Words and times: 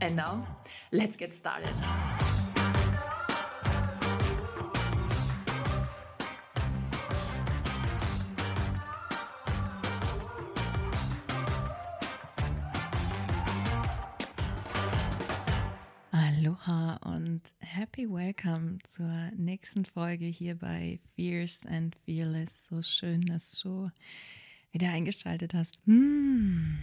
And 0.00 0.14
now, 0.14 0.46
let's 0.92 1.16
get 1.16 1.34
started. 1.34 1.74
Aloha 16.12 16.98
und 17.04 17.42
happy 17.58 18.06
welcome 18.06 18.78
zur 18.88 19.32
nächsten 19.36 19.84
Folge 19.84 20.26
hier 20.26 20.54
bei 20.54 21.00
Fierce 21.16 21.66
and 21.66 21.96
Fearless. 22.04 22.66
So 22.66 22.82
schön, 22.82 23.22
dass 23.22 23.50
du 23.58 23.90
wieder 24.70 24.90
eingeschaltet 24.90 25.54
hast. 25.54 25.80
Hm. 25.86 26.78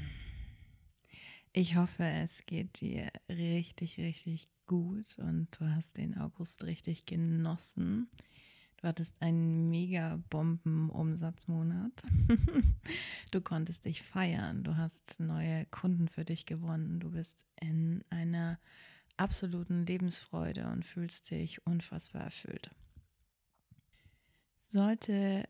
Ich 1.57 1.77
hoffe, 1.77 2.03
es 2.03 2.45
geht 2.45 2.81
dir 2.81 3.09
richtig, 3.29 3.97
richtig 3.97 4.49
gut 4.65 5.17
und 5.19 5.47
du 5.57 5.73
hast 5.73 5.95
den 5.95 6.17
August 6.17 6.65
richtig 6.65 7.05
genossen. 7.05 8.09
Du 8.75 8.89
hattest 8.89 9.21
einen 9.21 9.69
mega 9.69 10.21
Bomben-Umsatzmonat. 10.29 11.93
du 13.31 13.39
konntest 13.39 13.85
dich 13.85 14.03
feiern. 14.03 14.65
Du 14.65 14.75
hast 14.75 15.21
neue 15.21 15.65
Kunden 15.67 16.09
für 16.09 16.25
dich 16.25 16.45
gewonnen. 16.45 16.99
Du 16.99 17.11
bist 17.11 17.45
in 17.61 18.03
einer 18.09 18.59
absoluten 19.15 19.85
Lebensfreude 19.85 20.67
und 20.67 20.83
fühlst 20.83 21.31
dich 21.31 21.65
unfassbar 21.65 22.23
erfüllt. 22.23 22.69
Sollte 24.59 25.47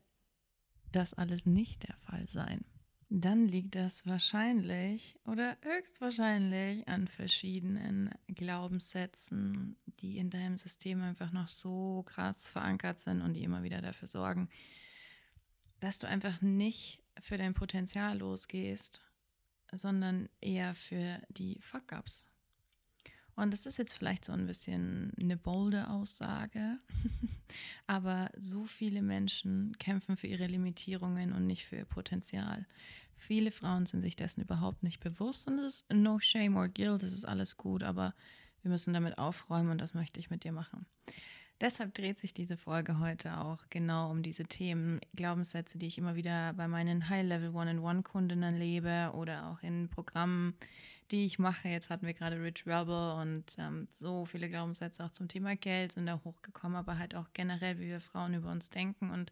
das 0.92 1.16
alles 1.16 1.48
nicht 1.48 1.88
der 1.88 1.96
Fall 1.96 2.28
sein, 2.28 2.64
dann 3.10 3.48
liegt 3.48 3.76
das 3.76 4.06
wahrscheinlich 4.08 5.20
oder 5.26 5.58
höchstwahrscheinlich 5.62 6.88
an 6.88 7.08
verschiedenen 7.08 8.10
Glaubenssätzen, 8.28 9.78
die 10.00 10.18
in 10.18 10.30
deinem 10.30 10.58
System 10.58 11.02
einfach 11.02 11.32
noch 11.32 11.48
so 11.48 12.04
krass 12.06 12.50
verankert 12.50 13.00
sind 13.00 13.22
und 13.22 13.34
die 13.34 13.44
immer 13.44 13.64
wieder 13.64 13.82
dafür 13.82 14.08
sorgen, 14.08 14.50
dass 15.80 16.00
du 16.00 16.08
einfach 16.08 16.42
nicht 16.42 17.04
für 17.20 17.38
dein 17.38 17.54
Potenzial 17.54 18.18
losgehst, 18.18 19.02
sondern 19.72 20.30
eher 20.42 20.74
für 20.74 21.22
die 21.30 21.60
Fuck-ups. 21.62 22.30
Und 23.36 23.52
das 23.52 23.66
ist 23.66 23.78
jetzt 23.78 23.94
vielleicht 23.94 24.24
so 24.24 24.32
ein 24.32 24.48
bisschen 24.48 25.12
eine 25.22 25.36
bolde 25.36 25.90
Aussage, 25.90 26.80
aber 27.88 28.30
so 28.38 28.64
viele 28.64 29.02
Menschen 29.02 29.76
kämpfen 29.78 30.16
für 30.16 30.28
ihre 30.28 30.48
Limitierungen 30.48 31.34
und 31.34 31.46
nicht 31.46 31.66
für 31.66 31.76
ihr 31.76 31.86
Potenzial. 31.86 32.66
Viele 33.18 33.52
Frauen 33.52 33.86
sind 33.86 34.02
sich 34.02 34.16
dessen 34.16 34.42
überhaupt 34.42 34.84
nicht 34.84 35.00
bewusst 35.00 35.48
und 35.48 35.60
es 35.60 35.82
ist 35.82 35.94
no 35.94 36.20
shame 36.20 36.56
or 36.56 36.70
guilt, 36.70 37.04
das 37.04 37.14
ist 37.14 37.26
alles 37.26 37.58
gut, 37.58 37.84
aber 37.84 38.14
wir 38.62 38.72
müssen 38.72 38.94
damit 38.94 39.18
aufräumen 39.18 39.70
und 39.70 39.80
das 39.80 39.94
möchte 39.94 40.20
ich 40.20 40.30
mit 40.30 40.44
dir 40.44 40.52
machen. 40.52 40.86
Deshalb 41.62 41.94
dreht 41.94 42.20
sich 42.20 42.34
diese 42.34 42.58
Folge 42.58 43.00
heute 43.00 43.38
auch 43.40 43.64
genau 43.70 44.12
um 44.12 44.24
diese 44.24 44.44
Themen, 44.44 45.00
Glaubenssätze, 45.16 45.78
die 45.78 45.88
ich 45.88 45.98
immer 45.98 46.16
wieder 46.16 46.52
bei 46.54 46.68
meinen 46.68 47.08
High-Level 47.08 47.56
One-on-One-Kundinnen 47.56 48.58
lebe 48.58 49.12
oder 49.14 49.48
auch 49.48 49.64
in 49.64 49.88
Programmen, 49.88 50.56
die 51.12 51.26
ich 51.26 51.40
mache. 51.40 51.68
Jetzt 51.70 51.90
hatten 51.90 52.06
wir 52.06 52.14
gerade 52.14 52.42
Rich 52.42 52.66
Rebel 52.66 53.14
und 53.22 53.56
ähm, 53.58 53.88
so 53.92 54.26
viele 54.26 54.50
Glaubenssätze 54.50 55.04
auch 55.04 55.12
zum 55.12 55.28
Thema 55.28 55.56
Geld 55.56 55.94
sind 55.94 56.06
da 56.06 56.22
hochgekommen, 56.24 56.78
aber 56.78 56.98
halt 56.98 57.16
auch 57.16 57.28
generell, 57.34 57.80
wie 57.80 57.88
wir 57.88 58.02
Frauen 58.02 58.34
über 58.34 58.52
uns 58.52 58.70
denken 58.70 59.12
und 59.12 59.32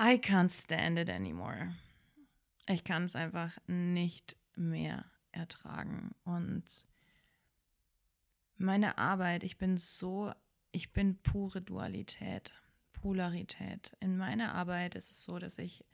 I 0.00 0.14
can't 0.14 0.50
stand 0.50 0.98
it 0.98 1.10
anymore. 1.10 1.74
Ich 2.68 2.84
kann 2.84 3.04
es 3.04 3.16
einfach 3.16 3.58
nicht 3.66 4.36
mehr 4.54 5.04
ertragen 5.32 6.14
und 6.24 6.86
meine 8.56 8.98
Arbeit, 8.98 9.44
ich 9.44 9.56
bin 9.56 9.76
so 9.76 10.32
ich 10.72 10.92
bin 10.92 11.20
pure 11.22 11.62
Dualität, 11.62 12.52
Polarität. 12.92 13.96
In 14.00 14.16
meiner 14.16 14.54
Arbeit 14.54 14.94
ist 14.94 15.10
es 15.10 15.24
so, 15.24 15.38
dass 15.38 15.58
ich 15.58 15.84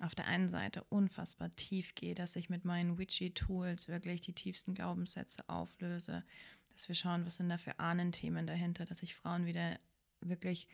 auf 0.00 0.14
der 0.14 0.26
einen 0.26 0.48
Seite 0.48 0.84
unfassbar 0.88 1.50
tief 1.50 1.94
gehe, 1.94 2.14
dass 2.14 2.36
ich 2.36 2.48
mit 2.48 2.64
meinen 2.64 2.98
Witchy-Tools 2.98 3.88
wirklich 3.88 4.20
die 4.20 4.32
tiefsten 4.32 4.74
Glaubenssätze 4.74 5.48
auflöse, 5.48 6.24
dass 6.72 6.88
wir 6.88 6.94
schauen, 6.94 7.26
was 7.26 7.36
sind 7.36 7.48
da 7.48 7.58
für 7.58 7.78
Ahnenthemen 7.78 8.46
dahinter, 8.46 8.84
dass 8.84 9.02
ich 9.02 9.14
Frauen 9.14 9.46
wieder 9.46 9.78
wirklich 10.20 10.66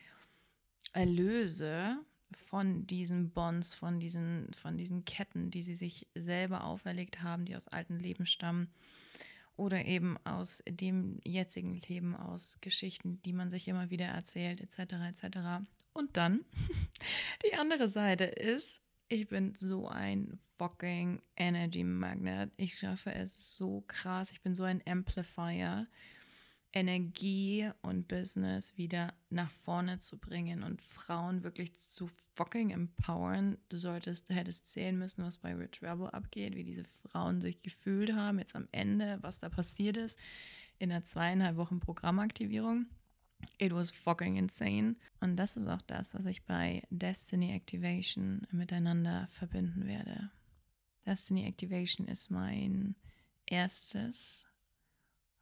erlöse 0.93 1.99
von 2.33 2.87
diesen 2.87 3.31
Bonds, 3.31 3.75
von 3.75 4.01
diesen, 4.01 4.53
von 4.55 4.77
diesen 4.77 5.05
Ketten, 5.05 5.51
die 5.51 5.63
sie 5.63 5.75
sich 5.75 6.07
selber 6.15 6.65
auferlegt 6.65 7.23
haben, 7.23 7.45
die 7.45 7.57
aus 7.57 7.69
alten 7.69 7.99
Leben 7.99 8.27
stammen 8.27 8.69
oder 9.57 9.85
eben 9.85 10.19
aus 10.25 10.63
dem 10.69 11.19
jetzigen 11.25 11.81
Leben, 11.89 12.15
aus 12.15 12.61
Geschichten, 12.61 13.21
die 13.23 13.33
man 13.33 13.51
sich 13.51 13.69
immer 13.69 13.91
wieder 13.91 14.07
erzählt, 14.07 14.61
etc. 14.61 14.95
etc. 15.09 15.39
Und 15.93 16.17
dann 16.17 16.45
die 17.45 17.55
andere 17.55 17.89
Seite 17.89 18.25
ist, 18.25 18.83
ich 19.09 19.29
bin 19.29 19.55
so 19.55 19.87
ein 19.89 20.39
fucking 20.59 21.23
Energy 21.37 21.85
Magnet. 21.85 22.51
Ich 22.57 22.79
schaffe 22.79 23.13
es 23.13 23.57
so 23.57 23.83
krass. 23.87 24.31
Ich 24.33 24.43
bin 24.43 24.55
so 24.55 24.65
ein 24.65 24.83
Amplifier. 24.87 25.87
Energie 26.73 27.71
und 27.81 28.07
Business 28.07 28.77
wieder 28.77 29.15
nach 29.31 29.51
vorne 29.51 29.99
zu 29.99 30.19
bringen 30.19 30.63
und 30.63 30.83
Frauen 30.83 31.43
wirklich 31.43 31.73
zu 31.73 32.11
fucking 32.35 32.69
empowern. 32.69 33.57
Du 33.71 33.79
solltest, 33.79 34.29
du 34.29 34.35
hättest 34.35 34.71
sehen 34.71 34.99
müssen, 34.99 35.25
was 35.25 35.39
bei 35.39 35.55
Rich 35.55 35.81
Rebel 35.83 36.11
abgeht, 36.11 36.55
wie 36.55 36.65
diese 36.65 36.85
Frauen 36.85 37.41
sich 37.41 37.61
gefühlt 37.61 38.13
haben, 38.13 38.39
jetzt 38.39 38.55
am 38.55 38.69
Ende, 38.73 39.17
was 39.23 39.39
da 39.39 39.49
passiert 39.49 39.97
ist 39.97 40.21
in 40.79 40.91
der 40.91 41.03
zweieinhalb 41.03 41.57
Wochen 41.57 41.81
Programmaktivierung. 41.81 42.85
It 43.59 43.73
was 43.73 43.91
fucking 43.91 44.37
insane. 44.37 44.97
Und 45.21 45.37
das 45.37 45.57
ist 45.57 45.67
auch 45.67 45.83
das, 45.83 46.15
was 46.15 46.27
ich 46.27 46.45
bei 46.45 46.83
Destiny 46.91 47.53
Activation 47.53 48.47
miteinander 48.51 49.29
verbinden 49.33 49.87
werde. 49.87 50.31
Destiny 51.05 51.47
Activation 51.47 52.09
ist 52.09 52.31
mein 52.31 52.97
erstes 53.47 54.49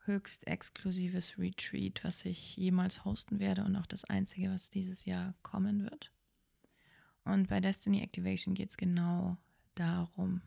höchst 0.04 0.46
exklusives 0.46 1.38
Retreat, 1.38 2.04
was 2.04 2.24
ich 2.24 2.56
jemals 2.56 3.04
hosten 3.04 3.38
werde 3.38 3.64
und 3.64 3.76
auch 3.76 3.86
das 3.86 4.04
einzige, 4.04 4.50
was 4.50 4.70
dieses 4.70 5.06
Jahr 5.06 5.34
kommen 5.42 5.82
wird. 5.82 6.12
Und 7.24 7.48
bei 7.48 7.60
Destiny 7.60 8.02
Activation 8.02 8.54
geht 8.54 8.70
es 8.70 8.76
genau 8.76 9.38
darum. 9.74 10.42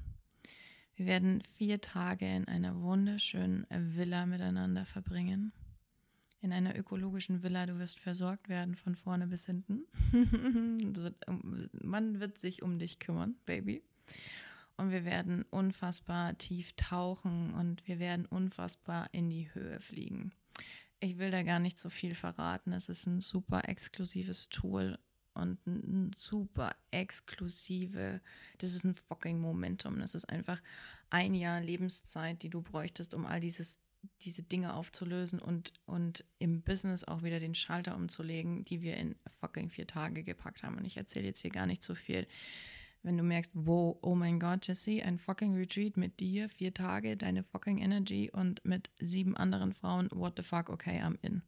Wir 0.96 1.06
werden 1.06 1.42
vier 1.58 1.82
Tage 1.82 2.28
in 2.28 2.48
einer 2.48 2.80
wunderschönen 2.82 3.66
Villa 3.70 4.26
miteinander 4.26 4.86
verbringen. 4.86 5.52
In 6.42 6.54
einer 6.54 6.78
ökologischen 6.78 7.42
Villa, 7.42 7.66
du 7.66 7.80
wirst 7.80 8.00
versorgt 8.00 8.48
werden 8.48 8.76
von 8.76 8.96
vorne 8.96 9.28
bis 9.28 9.46
hinten. 9.46 9.82
man 11.82 12.20
wird 12.20 12.38
sich 12.38 12.62
um 12.62 12.78
dich 12.80 13.00
kümmern, 13.00 13.36
Baby 13.46 13.82
und 14.78 14.92
wir 14.92 15.04
werden 15.04 15.44
unfassbar 15.50 16.38
tief 16.38 16.74
tauchen 16.76 17.54
und 17.56 17.86
wir 17.88 18.00
werden 18.00 18.26
unfassbar 18.26 19.10
in 19.12 19.30
die 19.30 19.54
Höhe 19.54 19.80
fliegen. 19.80 20.32
Ich 21.00 21.18
will 21.18 21.32
da 21.32 21.44
gar 21.44 21.60
nicht 21.60 21.78
so 21.78 21.90
viel 21.90 22.16
verraten. 22.16 22.72
Es 22.72 22.90
ist 22.90 23.06
ein 23.08 23.20
super 23.20 23.68
exklusives 23.68 24.50
Tool 24.50 24.98
und 25.34 25.66
ein 25.68 26.12
super 26.16 26.76
exklusive, 26.92 28.22
das 28.60 28.74
ist 28.74 28.84
ein 28.84 28.96
fucking 28.96 29.40
Momentum. 29.40 30.00
Das 30.00 30.16
ist 30.16 30.26
einfach 30.26 30.62
ein 31.10 31.34
Jahr 31.34 31.62
Lebenszeit, 31.62 32.42
die 32.42 32.50
du 32.50 32.62
bräuchtest, 32.62 33.14
um 33.14 33.26
all 33.26 33.40
dieses, 33.40 33.80
diese 34.22 34.44
Dinge 34.44 34.74
aufzulösen 34.74 35.40
und, 35.40 35.74
und 35.86 36.26
im 36.40 36.62
Business 36.62 37.04
auch 37.04 37.24
wieder 37.24 37.40
den 37.40 37.56
Schalter 37.56 37.96
umzulegen, 37.96 38.64
die 38.64 38.82
wir 38.82 38.98
in 38.98 39.16
fucking 39.40 39.70
vier 39.70 39.88
Tage 39.88 40.24
gepackt 40.24 40.64
haben. 40.64 40.78
Und 40.78 40.86
ich 40.86 40.98
erzähle 40.98 41.28
jetzt 41.28 41.42
hier 41.42 41.52
gar 41.52 41.66
nicht 41.66 41.84
so 41.84 41.96
viel 41.96 42.28
wenn 43.08 43.18
du 43.18 43.24
merkst, 43.24 43.52
wow, 43.54 43.98
oh 44.02 44.16
mein 44.16 44.40
Gott, 44.40 44.68
Jesse, 44.68 45.02
ein 45.04 45.18
fucking 45.18 45.56
Retreat 45.56 45.98
mit 45.98 46.20
dir, 46.20 46.50
vier 46.50 46.74
Tage, 46.74 47.16
deine 47.16 47.44
fucking 47.44 47.78
Energy 47.78 48.30
und 48.32 48.64
mit 48.66 48.90
sieben 49.00 49.38
anderen 49.38 49.74
Frauen, 49.74 50.10
what 50.12 50.34
the 50.36 50.44
fuck, 50.44 50.70
okay, 50.70 51.00
I'm 51.02 51.18
in. 51.22 51.42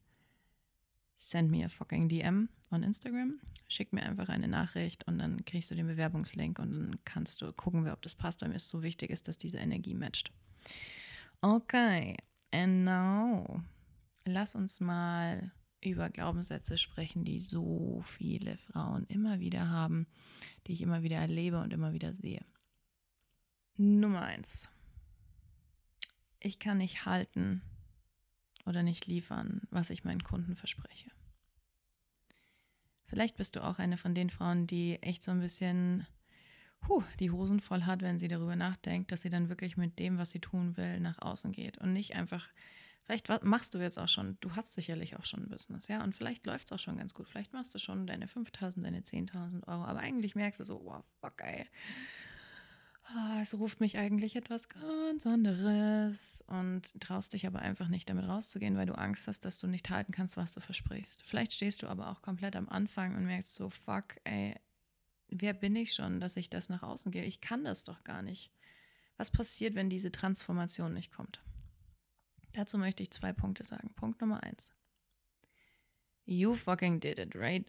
Send 1.15 1.51
me 1.51 1.65
a 1.65 1.69
fucking 1.69 2.07
DM 2.07 2.47
on 2.71 2.81
Instagram, 2.81 3.41
schick 3.67 3.91
mir 3.91 4.03
einfach 4.03 4.29
eine 4.29 4.47
Nachricht 4.47 5.05
und 5.05 5.19
dann 5.19 5.43
kriegst 5.43 5.69
du 5.69 5.75
den 5.75 5.87
Bewerbungslink 5.87 6.59
und 6.59 6.71
dann 6.71 6.99
kannst 7.03 7.41
du 7.41 7.51
gucken, 7.51 7.87
ob 7.89 8.01
das 8.03 8.15
passt, 8.15 8.41
weil 8.41 8.49
mir 8.49 8.55
es 8.55 8.69
so 8.69 8.81
wichtig 8.81 9.09
ist, 9.09 9.27
dass 9.27 9.37
diese 9.37 9.57
Energie 9.57 9.95
matcht. 9.95 10.31
Okay, 11.41 12.15
Now, 12.51 13.63
lass 14.25 14.55
uns 14.55 14.79
mal 14.79 15.51
über 15.81 16.09
Glaubenssätze 16.09 16.77
sprechen, 16.77 17.23
die 17.23 17.39
so 17.39 18.01
viele 18.03 18.57
Frauen 18.57 19.05
immer 19.07 19.39
wieder 19.39 19.69
haben, 19.69 20.07
die 20.67 20.73
ich 20.73 20.81
immer 20.81 21.03
wieder 21.03 21.17
erlebe 21.17 21.61
und 21.61 21.71
immer 21.71 21.93
wieder 21.93 22.13
sehe. 22.13 22.45
Nummer 23.77 24.23
eins. 24.23 24.69
Ich 26.39 26.59
kann 26.59 26.79
nicht 26.79 27.05
halten 27.05 27.61
oder 28.65 28.83
nicht 28.83 29.07
liefern, 29.07 29.61
was 29.69 29.89
ich 29.89 30.03
meinen 30.03 30.23
Kunden 30.23 30.55
verspreche. 30.55 31.11
Vielleicht 33.05 33.37
bist 33.37 33.55
du 33.55 33.63
auch 33.63 33.79
eine 33.79 33.97
von 33.97 34.13
den 34.13 34.29
Frauen, 34.29 34.67
die 34.67 35.01
echt 35.01 35.23
so 35.23 35.31
ein 35.31 35.39
bisschen 35.39 36.05
huh, 36.87 37.03
die 37.19 37.31
Hosen 37.31 37.59
voll 37.59 37.83
hat, 37.83 38.01
wenn 38.01 38.19
sie 38.19 38.27
darüber 38.27 38.55
nachdenkt, 38.55 39.11
dass 39.11 39.21
sie 39.21 39.29
dann 39.29 39.49
wirklich 39.49 39.77
mit 39.77 39.99
dem, 39.99 40.17
was 40.17 40.31
sie 40.31 40.39
tun 40.39 40.77
will, 40.77 40.99
nach 40.99 41.19
außen 41.19 41.51
geht 41.51 41.77
und 41.77 41.93
nicht 41.93 42.15
einfach 42.15 42.49
Vielleicht 43.09 43.43
machst 43.43 43.73
du 43.73 43.79
jetzt 43.79 43.97
auch 43.97 44.07
schon, 44.07 44.37
du 44.39 44.55
hast 44.55 44.75
sicherlich 44.75 45.17
auch 45.17 45.25
schon 45.25 45.41
ein 45.41 45.49
Business, 45.49 45.87
ja, 45.87 46.03
und 46.03 46.15
vielleicht 46.15 46.45
läuft 46.45 46.65
es 46.65 46.71
auch 46.73 46.77
schon 46.77 46.97
ganz 46.97 47.15
gut. 47.15 47.27
Vielleicht 47.27 47.53
machst 47.53 47.73
du 47.73 47.79
schon 47.79 48.05
deine 48.05 48.27
5000, 48.27 48.85
deine 48.85 49.01
10.000 49.01 49.67
Euro, 49.67 49.83
aber 49.83 50.01
eigentlich 50.01 50.35
merkst 50.35 50.59
du 50.59 50.63
so, 50.63 50.79
wow, 50.85 51.03
fuck, 51.19 51.41
ey. 51.41 51.65
Ah, 53.05 53.39
es 53.41 53.57
ruft 53.57 53.79
mich 53.79 53.97
eigentlich 53.97 54.35
etwas 54.35 54.69
ganz 54.69 55.25
anderes 55.25 56.43
und 56.45 57.01
traust 57.01 57.33
dich 57.33 57.47
aber 57.47 57.57
einfach 57.57 57.87
nicht 57.87 58.07
damit 58.07 58.27
rauszugehen, 58.27 58.77
weil 58.77 58.85
du 58.85 58.95
Angst 58.95 59.27
hast, 59.27 59.43
dass 59.43 59.57
du 59.57 59.65
nicht 59.65 59.89
halten 59.89 60.11
kannst, 60.11 60.37
was 60.37 60.53
du 60.53 60.59
versprichst. 60.59 61.23
Vielleicht 61.23 61.53
stehst 61.53 61.81
du 61.81 61.87
aber 61.87 62.11
auch 62.11 62.21
komplett 62.21 62.55
am 62.55 62.69
Anfang 62.69 63.15
und 63.15 63.25
merkst 63.25 63.55
so, 63.55 63.71
fuck, 63.71 64.17
ey, 64.23 64.55
wer 65.31 65.53
bin 65.53 65.75
ich 65.75 65.93
schon, 65.93 66.19
dass 66.19 66.37
ich 66.37 66.49
das 66.49 66.69
nach 66.69 66.83
außen 66.83 67.11
gehe? 67.11 67.25
Ich 67.25 67.41
kann 67.41 67.63
das 67.63 67.83
doch 67.83 68.03
gar 68.03 68.21
nicht. 68.21 68.51
Was 69.17 69.31
passiert, 69.31 69.75
wenn 69.75 69.89
diese 69.89 70.11
Transformation 70.11 70.93
nicht 70.93 71.11
kommt? 71.11 71.41
Dazu 72.53 72.77
möchte 72.77 73.03
ich 73.03 73.11
zwei 73.11 73.33
Punkte 73.33 73.63
sagen. 73.63 73.93
Punkt 73.95 74.21
Nummer 74.21 74.43
eins. 74.43 74.73
You 76.25 76.55
fucking 76.55 76.99
did 76.99 77.19
it, 77.19 77.35
right? 77.35 77.65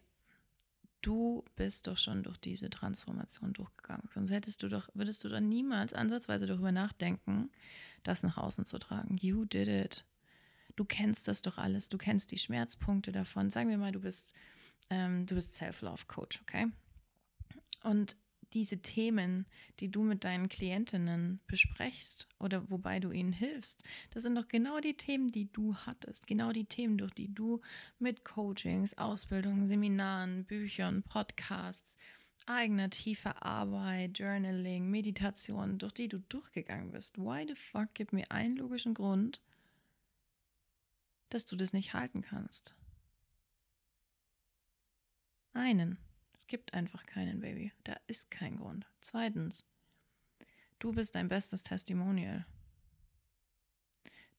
Du 1.01 1.43
bist 1.55 1.87
doch 1.87 1.97
schon 1.97 2.21
durch 2.21 2.37
diese 2.37 2.69
Transformation 2.69 3.53
durchgegangen. 3.53 4.07
Sonst 4.13 4.29
hättest 4.29 4.61
du 4.61 4.69
doch, 4.69 4.87
würdest 4.93 5.23
du 5.23 5.29
doch 5.29 5.39
niemals 5.39 5.93
ansatzweise 5.93 6.45
darüber 6.45 6.71
nachdenken, 6.71 7.49
das 8.03 8.21
nach 8.21 8.37
außen 8.37 8.65
zu 8.65 8.77
tragen. 8.77 9.17
You 9.17 9.45
did 9.45 9.67
it. 9.67 10.05
Du 10.75 10.85
kennst 10.85 11.27
das 11.27 11.41
doch 11.41 11.57
alles. 11.57 11.89
Du 11.89 11.97
kennst 11.97 12.31
die 12.31 12.37
Schmerzpunkte 12.37 13.11
davon. 13.11 13.49
Sagen 13.49 13.69
wir 13.69 13.77
mal, 13.77 13.91
du 13.91 14.01
bist, 14.01 14.33
ähm, 14.89 15.25
du 15.25 15.35
bist 15.35 15.55
Self-Love-Coach, 15.55 16.41
okay? 16.43 16.67
Und 17.83 18.15
diese 18.53 18.81
Themen, 18.81 19.45
die 19.79 19.89
du 19.89 20.03
mit 20.03 20.23
deinen 20.23 20.49
Klientinnen 20.49 21.39
besprichst 21.47 22.27
oder 22.39 22.69
wobei 22.69 22.99
du 22.99 23.11
ihnen 23.11 23.31
hilfst, 23.31 23.83
das 24.11 24.23
sind 24.23 24.35
doch 24.35 24.47
genau 24.47 24.79
die 24.79 24.95
Themen, 24.95 25.29
die 25.29 25.51
du 25.51 25.75
hattest, 25.75 26.27
genau 26.27 26.51
die 26.51 26.65
Themen, 26.65 26.97
durch 26.97 27.13
die 27.13 27.33
du 27.33 27.61
mit 27.99 28.25
Coachings, 28.25 28.97
Ausbildungen, 28.97 29.67
Seminaren, 29.67 30.43
Büchern, 30.45 31.03
Podcasts, 31.03 31.97
eigener 32.45 32.89
tiefer 32.89 33.43
Arbeit, 33.45 34.19
Journaling, 34.19 34.89
Meditation, 34.89 35.77
durch 35.77 35.93
die 35.93 36.07
du 36.09 36.19
durchgegangen 36.19 36.91
bist. 36.91 37.17
Why 37.17 37.45
the 37.47 37.55
fuck 37.55 37.89
gib 37.93 38.13
mir 38.13 38.29
einen 38.31 38.57
logischen 38.57 38.93
Grund, 38.93 39.41
dass 41.29 41.45
du 41.45 41.55
das 41.55 41.73
nicht 41.73 41.93
halten 41.93 42.21
kannst? 42.21 42.75
Einen. 45.53 45.97
Es 46.41 46.47
gibt 46.47 46.73
einfach 46.73 47.05
keinen 47.05 47.39
Baby. 47.39 47.71
Da 47.83 47.95
ist 48.07 48.31
kein 48.31 48.57
Grund. 48.57 48.87
Zweitens, 48.99 49.63
du 50.79 50.91
bist 50.91 51.13
dein 51.13 51.27
bestes 51.27 51.61
Testimonial. 51.61 52.47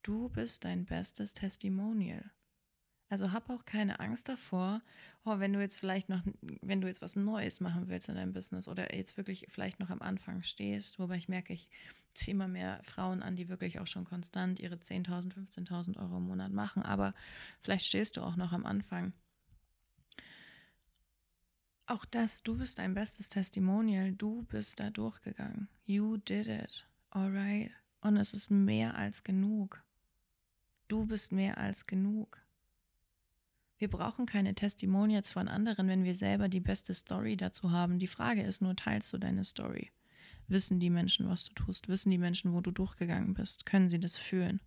Du 0.03 0.29
bist 0.29 0.65
dein 0.65 0.85
bestes 0.85 1.33
Testimonial. 1.33 2.33
Also 3.09 3.31
hab 3.31 3.49
auch 3.51 3.65
keine 3.65 4.01
Angst 4.01 4.29
davor, 4.29 4.83
oh, 5.25 5.39
wenn 5.39 5.53
du 5.53 5.61
jetzt 5.61 5.79
vielleicht 5.79 6.09
noch, 6.09 6.23
wenn 6.61 6.81
du 6.81 6.89
jetzt 6.89 7.03
was 7.03 7.15
Neues 7.15 7.61
machen 7.61 7.87
willst 7.87 8.09
in 8.09 8.17
deinem 8.17 8.33
Business 8.33 8.67
oder 8.67 8.93
jetzt 8.93 9.17
wirklich 9.17 9.47
vielleicht 9.49 9.79
noch 9.79 9.91
am 9.91 10.03
Anfang 10.03 10.43
stehst, 10.43 10.99
wobei 10.99 11.19
ich 11.19 11.29
merke, 11.29 11.53
ich 11.53 11.71
ziehe 12.15 12.35
immer 12.35 12.49
mehr 12.49 12.81
Frauen 12.83 13.23
an, 13.23 13.37
die 13.37 13.49
wirklich 13.49 13.79
auch 13.79 13.87
schon 13.87 14.07
konstant 14.07 14.59
ihre 14.59 14.75
10.000, 14.75 15.35
15.000 15.35 16.01
Euro 16.01 16.17
im 16.17 16.27
Monat 16.27 16.51
machen, 16.51 16.83
aber 16.83 17.15
vielleicht 17.61 17.87
stehst 17.87 18.17
du 18.17 18.23
auch 18.23 18.35
noch 18.35 18.53
am 18.53 18.67
Anfang 18.67 19.13
auch 21.93 22.05
das, 22.05 22.43
du 22.43 22.57
bist 22.57 22.79
dein 22.79 22.95
bestes 22.95 23.29
Testimonial. 23.29 24.13
Du 24.13 24.43
bist 24.45 24.81
da 24.81 24.91
durchgegangen. 24.91 25.69
You 25.85 26.17
did 26.17 26.47
it. 26.47 26.87
Alright. 27.11 27.71
Und 28.01 28.17
es 28.17 28.33
ist 28.33 28.51
mehr 28.51 28.97
als 28.97 29.23
genug. 29.23 29.83
Du 30.89 31.07
bist 31.07 31.33
mehr 31.33 31.59
als 31.59 31.87
genug. 31.87 32.41
Wir 33.79 33.89
brauchen 33.89 34.27
keine 34.27 34.55
Testimonials 34.55 35.31
von 35.31 35.49
anderen, 35.49 35.89
wenn 35.89 36.05
wir 36.05 36.15
selber 36.15 36.49
die 36.49 36.61
beste 36.61 36.95
Story 36.95 37.37
dazu 37.37 37.71
haben. 37.71 37.99
Die 37.99 38.07
Frage 38.07 38.43
ist 38.43 38.63
nur, 38.63 38.77
teilst 38.77 39.13
du 39.13 39.19
deine 39.19 39.45
Story? 39.45 39.91
Wissen 40.49 40.81
die 40.81 40.91
Menschen, 40.91 41.29
was 41.29 41.45
du 41.45 41.55
tust? 41.55 41.89
Wissen 41.89 42.11
die 42.11 42.19
Menschen, 42.19 42.53
wo 42.53 42.61
du 42.61 42.71
durchgegangen 42.71 43.35
bist? 43.35 43.67
Können 43.67 43.89
sie 43.89 44.01
das 44.01 44.17
fühlen? 44.17 44.61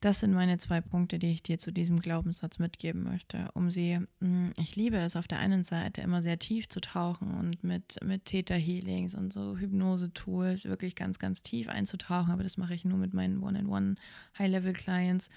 Das 0.00 0.20
sind 0.20 0.34
meine 0.34 0.58
zwei 0.58 0.82
Punkte, 0.82 1.18
die 1.18 1.32
ich 1.32 1.42
dir 1.42 1.58
zu 1.58 1.72
diesem 1.72 2.00
Glaubenssatz 2.00 2.58
mitgeben 2.58 3.02
möchte, 3.02 3.48
um 3.54 3.70
sie, 3.70 3.98
hm, 4.20 4.52
ich 4.58 4.76
liebe 4.76 4.98
es 4.98 5.16
auf 5.16 5.26
der 5.26 5.38
einen 5.38 5.64
Seite 5.64 6.02
immer 6.02 6.22
sehr 6.22 6.38
tief 6.38 6.68
zu 6.68 6.80
tauchen 6.80 7.32
und 7.32 7.64
mit, 7.64 7.96
mit 8.04 8.26
Theta-Healings 8.26 9.14
und 9.14 9.32
so 9.32 9.56
Hypnose-Tools 9.56 10.66
wirklich 10.66 10.96
ganz, 10.96 11.18
ganz 11.18 11.42
tief 11.42 11.68
einzutauchen, 11.68 12.30
aber 12.30 12.42
das 12.42 12.58
mache 12.58 12.74
ich 12.74 12.84
nur 12.84 12.98
mit 12.98 13.14
meinen 13.14 13.42
One-on-One 13.42 13.94
High-Level-Clients. 14.38 15.30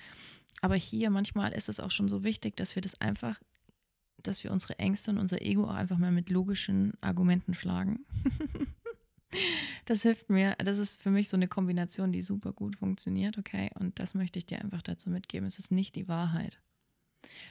Aber 0.61 0.75
hier 0.75 1.09
manchmal 1.09 1.53
ist 1.53 1.69
es 1.69 1.79
auch 1.79 1.91
schon 1.91 2.09
so 2.09 2.25
wichtig, 2.25 2.57
dass 2.57 2.75
wir 2.75 2.81
das 2.81 2.99
einfach, 2.99 3.39
dass 4.21 4.43
wir 4.43 4.51
unsere 4.51 4.77
Ängste 4.77 5.11
und 5.11 5.19
unser 5.19 5.41
Ego 5.41 5.65
auch 5.65 5.75
einfach 5.75 5.97
mal 5.97 6.11
mit 6.11 6.29
logischen 6.29 6.93
Argumenten 6.99 7.53
schlagen. 7.53 8.05
Das 9.85 10.03
hilft 10.03 10.29
mir. 10.29 10.55
Das 10.57 10.77
ist 10.77 11.01
für 11.01 11.11
mich 11.11 11.29
so 11.29 11.37
eine 11.37 11.47
Kombination, 11.47 12.11
die 12.11 12.21
super 12.21 12.53
gut 12.53 12.75
funktioniert, 12.75 13.37
okay? 13.37 13.69
Und 13.75 13.99
das 13.99 14.13
möchte 14.13 14.39
ich 14.39 14.45
dir 14.45 14.59
einfach 14.61 14.81
dazu 14.81 15.09
mitgeben. 15.09 15.47
Es 15.47 15.59
ist 15.59 15.71
nicht 15.71 15.95
die 15.95 16.07
Wahrheit. 16.07 16.59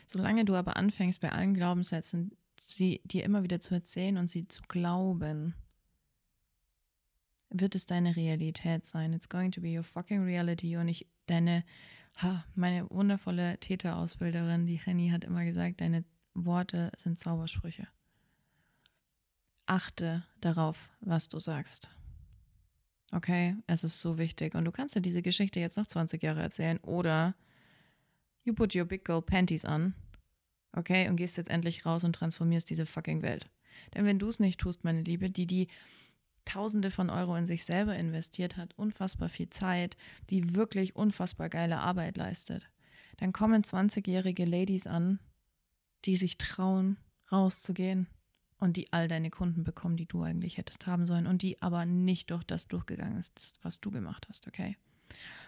Solange 0.07 0.45
du 0.45 0.55
aber 0.55 0.77
anfängst, 0.77 1.21
bei 1.21 1.31
allen 1.31 1.55
Glaubenssätzen 1.55 2.33
sie 2.59 3.01
dir 3.05 3.25
immer 3.25 3.43
wieder 3.43 3.61
zu 3.61 3.75
erzählen 3.75 4.17
und 4.17 4.29
sie 4.29 4.49
zu 4.49 4.63
glauben, 4.69 5.55
wird 7.51 7.75
es 7.75 7.87
deine 7.87 8.17
Realität 8.17 8.85
sein. 8.85 9.13
It's 9.13 9.29
going 9.29 9.53
to 9.53 9.61
be 9.61 9.77
your 9.77 9.85
fucking 9.85 10.25
reality. 10.25 10.77
Und 10.77 10.89
ich, 10.89 11.07
deine, 11.27 11.65
ha, 12.17 12.45
meine 12.55 12.91
wundervolle 12.91 13.59
Täterausbilderin, 13.59 14.67
die 14.67 14.77
Henny, 14.77 15.11
hat 15.11 15.25
immer 15.25 15.45
gesagt, 15.45 15.81
deine 15.81 16.05
Worte 16.35 16.93
sind 16.97 17.19
Zaubersprüche 17.19 17.89
achte 19.69 20.25
darauf, 20.41 20.91
was 21.01 21.29
du 21.29 21.39
sagst. 21.39 21.91
Okay, 23.13 23.57
es 23.67 23.85
ist 23.85 24.01
so 24.01 24.19
wichtig. 24.19 24.55
Und 24.55 24.65
du 24.65 24.73
kannst 24.73 24.95
dir 24.95 25.01
diese 25.01 25.23
Geschichte 25.23 25.61
jetzt 25.61 25.77
noch 25.77 25.87
20 25.87 26.23
Jahre 26.23 26.43
erzählen 26.43 26.79
oder 26.79 27.35
you 28.45 28.55
put 28.55 28.75
your 28.75 28.85
big 28.85 29.05
girl 29.05 29.23
panties 29.23 29.65
on. 29.65 29.95
Okay, 30.73 31.09
und 31.09 31.17
gehst 31.17 31.37
jetzt 31.37 31.51
endlich 31.51 31.87
raus 31.87 32.05
und 32.05 32.13
transformierst 32.13 32.69
diese 32.69 32.87
fucking 32.87 33.23
Welt. 33.23 33.51
Denn 33.95 34.05
wenn 34.05 34.19
du 34.19 34.29
es 34.29 34.41
nicht 34.41 34.61
tust, 34.61 34.85
meine 34.85 35.03
Liebe, 35.03 35.31
die 35.31 35.47
die 35.47 35.69
Tausende 36.45 36.91
von 36.91 37.11
Euro 37.11 37.37
in 37.37 37.47
sich 37.47 37.65
selber 37.65 37.95
investiert 37.95 38.57
hat, 38.57 38.73
unfassbar 38.79 39.29
viel 39.29 39.51
Zeit, 39.51 39.97
die 40.31 40.55
wirklich 40.55 40.97
unfassbar 40.97 41.49
geile 41.51 41.79
Arbeit 41.79 42.17
leistet, 42.17 42.71
dann 43.19 43.33
kommen 43.33 43.63
20-jährige 43.63 44.45
Ladies 44.45 44.87
an, 44.87 45.19
die 46.05 46.17
sich 46.17 46.39
trauen, 46.39 46.97
rauszugehen, 47.31 48.07
und 48.59 48.77
die 48.77 48.93
all 48.93 49.09
deine 49.09 49.31
Kunden 49.31 49.65
bekommen, 49.65 49.97
die 49.97 50.07
du 50.07 50.23
eigentlich 50.23 50.57
hättest 50.57 50.87
haben 50.87 51.07
sollen 51.07 51.27
und 51.27 51.43
die 51.43 51.61
aber 51.63 51.85
nicht 51.85 52.31
durch 52.31 52.45
das 52.45 52.69
durchgegangen 52.69 53.19
ist, 53.19 53.59
was 53.63 53.81
du 53.81 53.91
gemacht 53.91 54.27
hast, 54.29 54.47
okay? 54.47 54.77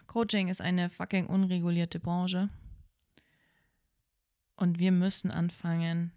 Coaching 0.07 0.49
ist 0.49 0.61
eine 0.61 0.89
fucking 0.89 1.27
unregulierte 1.27 2.01
Branche 2.01 2.49
und 4.57 4.79
wir 4.79 4.93
müssen 4.93 5.31
anfangen, 5.31 6.13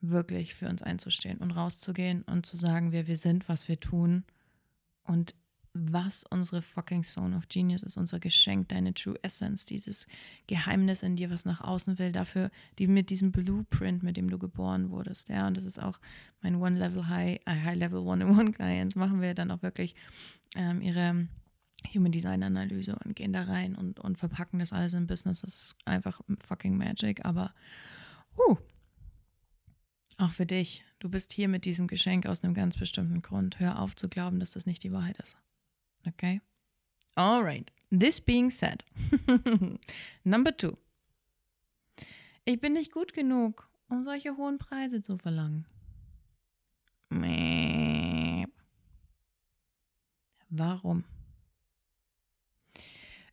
wirklich 0.00 0.54
für 0.54 0.68
uns 0.68 0.82
einzustehen 0.82 1.38
und 1.38 1.52
rauszugehen 1.52 2.22
und 2.22 2.44
zu 2.44 2.56
sagen, 2.56 2.92
wer 2.92 3.06
wir 3.06 3.16
sind, 3.16 3.48
was 3.48 3.68
wir 3.68 3.78
tun 3.78 4.24
und 5.04 5.34
was 5.74 6.24
unsere 6.30 6.60
fucking 6.60 7.02
Zone 7.02 7.34
of 7.34 7.48
Genius 7.48 7.82
ist, 7.82 7.96
unser 7.96 8.20
Geschenk, 8.20 8.68
deine 8.68 8.92
True 8.92 9.18
Essence, 9.22 9.64
dieses 9.64 10.06
Geheimnis 10.46 11.02
in 11.02 11.16
dir, 11.16 11.30
was 11.30 11.44
nach 11.44 11.62
außen 11.62 11.98
will, 11.98 12.12
dafür, 12.12 12.50
die 12.78 12.86
mit 12.86 13.08
diesem 13.10 13.32
Blueprint, 13.32 14.02
mit 14.02 14.16
dem 14.16 14.28
du 14.28 14.38
geboren 14.38 14.90
wurdest, 14.90 15.28
ja, 15.30 15.46
und 15.46 15.56
das 15.56 15.64
ist 15.64 15.80
auch 15.80 15.98
mein 16.42 16.56
One-Level 16.56 17.08
High, 17.08 17.40
äh, 17.46 17.50
High-Level 17.50 18.00
One-in-One-Clients, 18.00 18.96
machen 18.96 19.22
wir 19.22 19.34
dann 19.34 19.50
auch 19.50 19.62
wirklich 19.62 19.94
ähm, 20.56 20.82
ihre 20.82 21.28
Human 21.94 22.12
Design 22.12 22.42
Analyse 22.42 22.96
und 23.04 23.16
gehen 23.16 23.32
da 23.32 23.44
rein 23.44 23.74
und, 23.74 23.98
und 23.98 24.18
verpacken 24.18 24.58
das 24.58 24.72
alles 24.72 24.92
im 24.92 25.06
Business, 25.06 25.40
das 25.40 25.54
ist 25.54 25.76
einfach 25.86 26.20
fucking 26.46 26.76
Magic, 26.76 27.24
aber, 27.24 27.54
uh, 28.36 28.56
auch 30.18 30.30
für 30.30 30.46
dich, 30.46 30.84
du 30.98 31.08
bist 31.08 31.32
hier 31.32 31.48
mit 31.48 31.64
diesem 31.64 31.86
Geschenk 31.86 32.26
aus 32.26 32.44
einem 32.44 32.54
ganz 32.54 32.76
bestimmten 32.76 33.22
Grund. 33.22 33.58
Hör 33.58 33.80
auf 33.80 33.96
zu 33.96 34.08
glauben, 34.08 34.38
dass 34.38 34.52
das 34.52 34.66
nicht 34.66 34.84
die 34.84 34.92
Wahrheit 34.92 35.18
ist. 35.18 35.36
Okay? 36.06 36.40
Alright. 37.16 37.70
This 37.90 38.20
being 38.20 38.50
said. 38.50 38.84
Number 40.24 40.56
two. 40.56 40.78
Ich 42.44 42.60
bin 42.60 42.72
nicht 42.72 42.92
gut 42.92 43.12
genug, 43.12 43.68
um 43.88 44.02
solche 44.02 44.36
hohen 44.36 44.58
Preise 44.58 45.00
zu 45.00 45.18
verlangen. 45.18 45.66
Warum? 50.54 51.04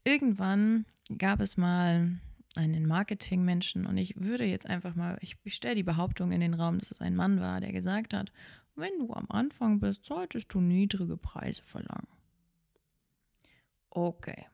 Irgendwann 0.05 0.85
gab 1.17 1.41
es 1.41 1.57
mal 1.57 2.19
einen 2.55 2.85
Marketingmenschen 2.85 3.85
und 3.85 3.97
ich 3.97 4.19
würde 4.19 4.45
jetzt 4.45 4.65
einfach 4.65 4.95
mal, 4.95 5.17
ich, 5.21 5.35
ich 5.43 5.55
stelle 5.55 5.75
die 5.75 5.83
Behauptung 5.83 6.31
in 6.31 6.39
den 6.39 6.53
Raum, 6.53 6.79
dass 6.79 6.91
es 6.91 7.01
ein 7.01 7.15
Mann 7.15 7.41
war, 7.41 7.59
der 7.59 7.73
gesagt 7.73 8.13
hat, 8.13 8.31
wenn 8.75 8.97
du 8.99 9.13
am 9.13 9.25
Anfang 9.29 9.79
bist, 9.79 10.05
solltest 10.05 10.53
du 10.53 10.61
niedrige 10.61 11.17
Preise 11.17 11.61
verlangen. 11.61 12.07
Okay. 13.89 14.45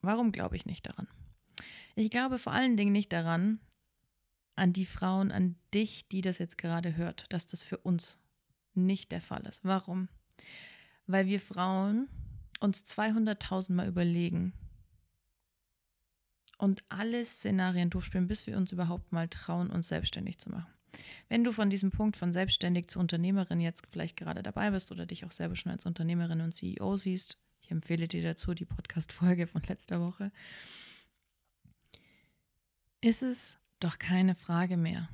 Warum 0.00 0.32
glaube 0.32 0.56
ich 0.56 0.66
nicht 0.66 0.86
daran? 0.86 1.08
Ich 1.94 2.10
glaube 2.10 2.38
vor 2.38 2.52
allen 2.52 2.76
Dingen 2.76 2.92
nicht 2.92 3.12
daran, 3.12 3.60
an 4.54 4.72
die 4.72 4.86
Frauen, 4.86 5.32
an 5.32 5.56
dich, 5.74 6.08
die 6.08 6.22
das 6.22 6.38
jetzt 6.38 6.58
gerade 6.58 6.96
hört, 6.96 7.26
dass 7.32 7.46
das 7.46 7.62
für 7.62 7.78
uns 7.78 8.22
nicht 8.74 9.12
der 9.12 9.20
Fall 9.20 9.46
ist. 9.46 9.64
Warum? 9.64 10.08
Weil 11.06 11.26
wir 11.26 11.40
Frauen 11.40 12.08
uns 12.60 12.84
200.000 12.84 13.72
Mal 13.72 13.88
überlegen 13.88 14.52
und 16.58 16.84
alle 16.88 17.24
Szenarien 17.24 17.90
durchspielen, 17.90 18.28
bis 18.28 18.46
wir 18.46 18.56
uns 18.56 18.72
überhaupt 18.72 19.12
mal 19.12 19.28
trauen, 19.28 19.70
uns 19.70 19.88
selbstständig 19.88 20.38
zu 20.38 20.50
machen. 20.50 20.72
Wenn 21.28 21.44
du 21.44 21.52
von 21.52 21.68
diesem 21.68 21.90
Punkt 21.90 22.16
von 22.16 22.32
selbstständig 22.32 22.88
zu 22.88 22.98
Unternehmerin 22.98 23.60
jetzt 23.60 23.86
vielleicht 23.90 24.16
gerade 24.16 24.42
dabei 24.42 24.70
bist 24.70 24.90
oder 24.90 25.04
dich 25.04 25.24
auch 25.26 25.30
selber 25.30 25.56
schon 25.56 25.72
als 25.72 25.84
Unternehmerin 25.84 26.40
und 26.40 26.52
CEO 26.52 26.96
siehst, 26.96 27.38
ich 27.66 27.72
empfehle 27.72 28.06
dir 28.06 28.22
dazu 28.22 28.54
die 28.54 28.64
Podcast-Folge 28.64 29.48
von 29.48 29.60
letzter 29.64 30.00
Woche, 30.00 30.30
ist 33.00 33.24
es 33.24 33.58
doch 33.80 33.98
keine 33.98 34.36
Frage 34.36 34.76
mehr, 34.76 35.08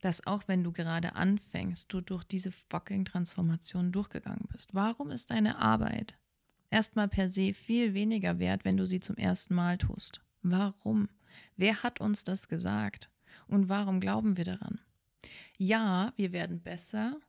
dass 0.00 0.26
auch 0.26 0.48
wenn 0.48 0.64
du 0.64 0.72
gerade 0.72 1.14
anfängst, 1.14 1.92
du 1.92 2.00
durch 2.00 2.24
diese 2.24 2.50
fucking 2.50 3.04
Transformation 3.04 3.92
durchgegangen 3.92 4.48
bist. 4.50 4.74
Warum 4.74 5.12
ist 5.12 5.30
deine 5.30 5.58
Arbeit 5.58 6.18
erstmal 6.68 7.06
per 7.06 7.28
se 7.28 7.54
viel 7.54 7.94
weniger 7.94 8.40
wert, 8.40 8.64
wenn 8.64 8.76
du 8.76 8.86
sie 8.86 8.98
zum 8.98 9.16
ersten 9.16 9.54
Mal 9.54 9.78
tust? 9.78 10.20
Warum? 10.42 11.08
Wer 11.56 11.84
hat 11.84 12.00
uns 12.00 12.24
das 12.24 12.48
gesagt? 12.48 13.08
Und 13.46 13.68
warum 13.68 14.00
glauben 14.00 14.36
wir 14.36 14.44
daran? 14.44 14.80
Ja, 15.58 16.12
wir 16.16 16.32
werden 16.32 16.60
besser 16.60 17.20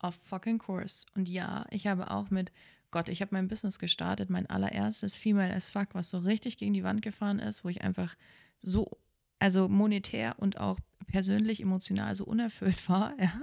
auf 0.00 0.16
fucking 0.16 0.58
Kurs. 0.58 1.06
Und 1.14 1.28
ja, 1.28 1.66
ich 1.70 1.86
habe 1.86 2.10
auch 2.10 2.30
mit 2.30 2.50
Gott, 2.90 3.08
ich 3.08 3.20
habe 3.20 3.34
mein 3.34 3.48
Business 3.48 3.78
gestartet, 3.78 4.30
mein 4.30 4.46
allererstes 4.46 5.16
Female 5.16 5.54
as 5.54 5.70
Fuck, 5.70 5.88
was 5.94 6.08
so 6.08 6.18
richtig 6.18 6.56
gegen 6.56 6.72
die 6.72 6.84
Wand 6.84 7.02
gefahren 7.02 7.38
ist, 7.38 7.64
wo 7.64 7.68
ich 7.68 7.82
einfach 7.82 8.16
so, 8.60 8.98
also 9.38 9.68
monetär 9.68 10.36
und 10.38 10.58
auch 10.58 10.78
persönlich, 11.06 11.60
emotional 11.60 12.14
so 12.14 12.24
unerfüllt 12.24 12.88
war, 12.88 13.14
ja. 13.20 13.42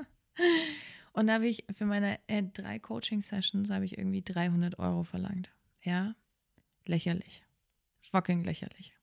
Und 1.13 1.27
da 1.27 1.35
habe 1.35 1.47
ich 1.47 1.63
für 1.71 1.85
meine 1.85 2.19
äh, 2.27 2.43
drei 2.43 2.77
Coaching-Sessions 2.77 3.69
habe 3.69 3.85
ich 3.85 3.97
irgendwie 3.97 4.21
300 4.21 4.79
Euro 4.79 5.03
verlangt. 5.03 5.49
Ja, 5.81 6.13
lächerlich. 6.85 7.43
Fucking 8.01 8.43
lächerlich. 8.43 8.93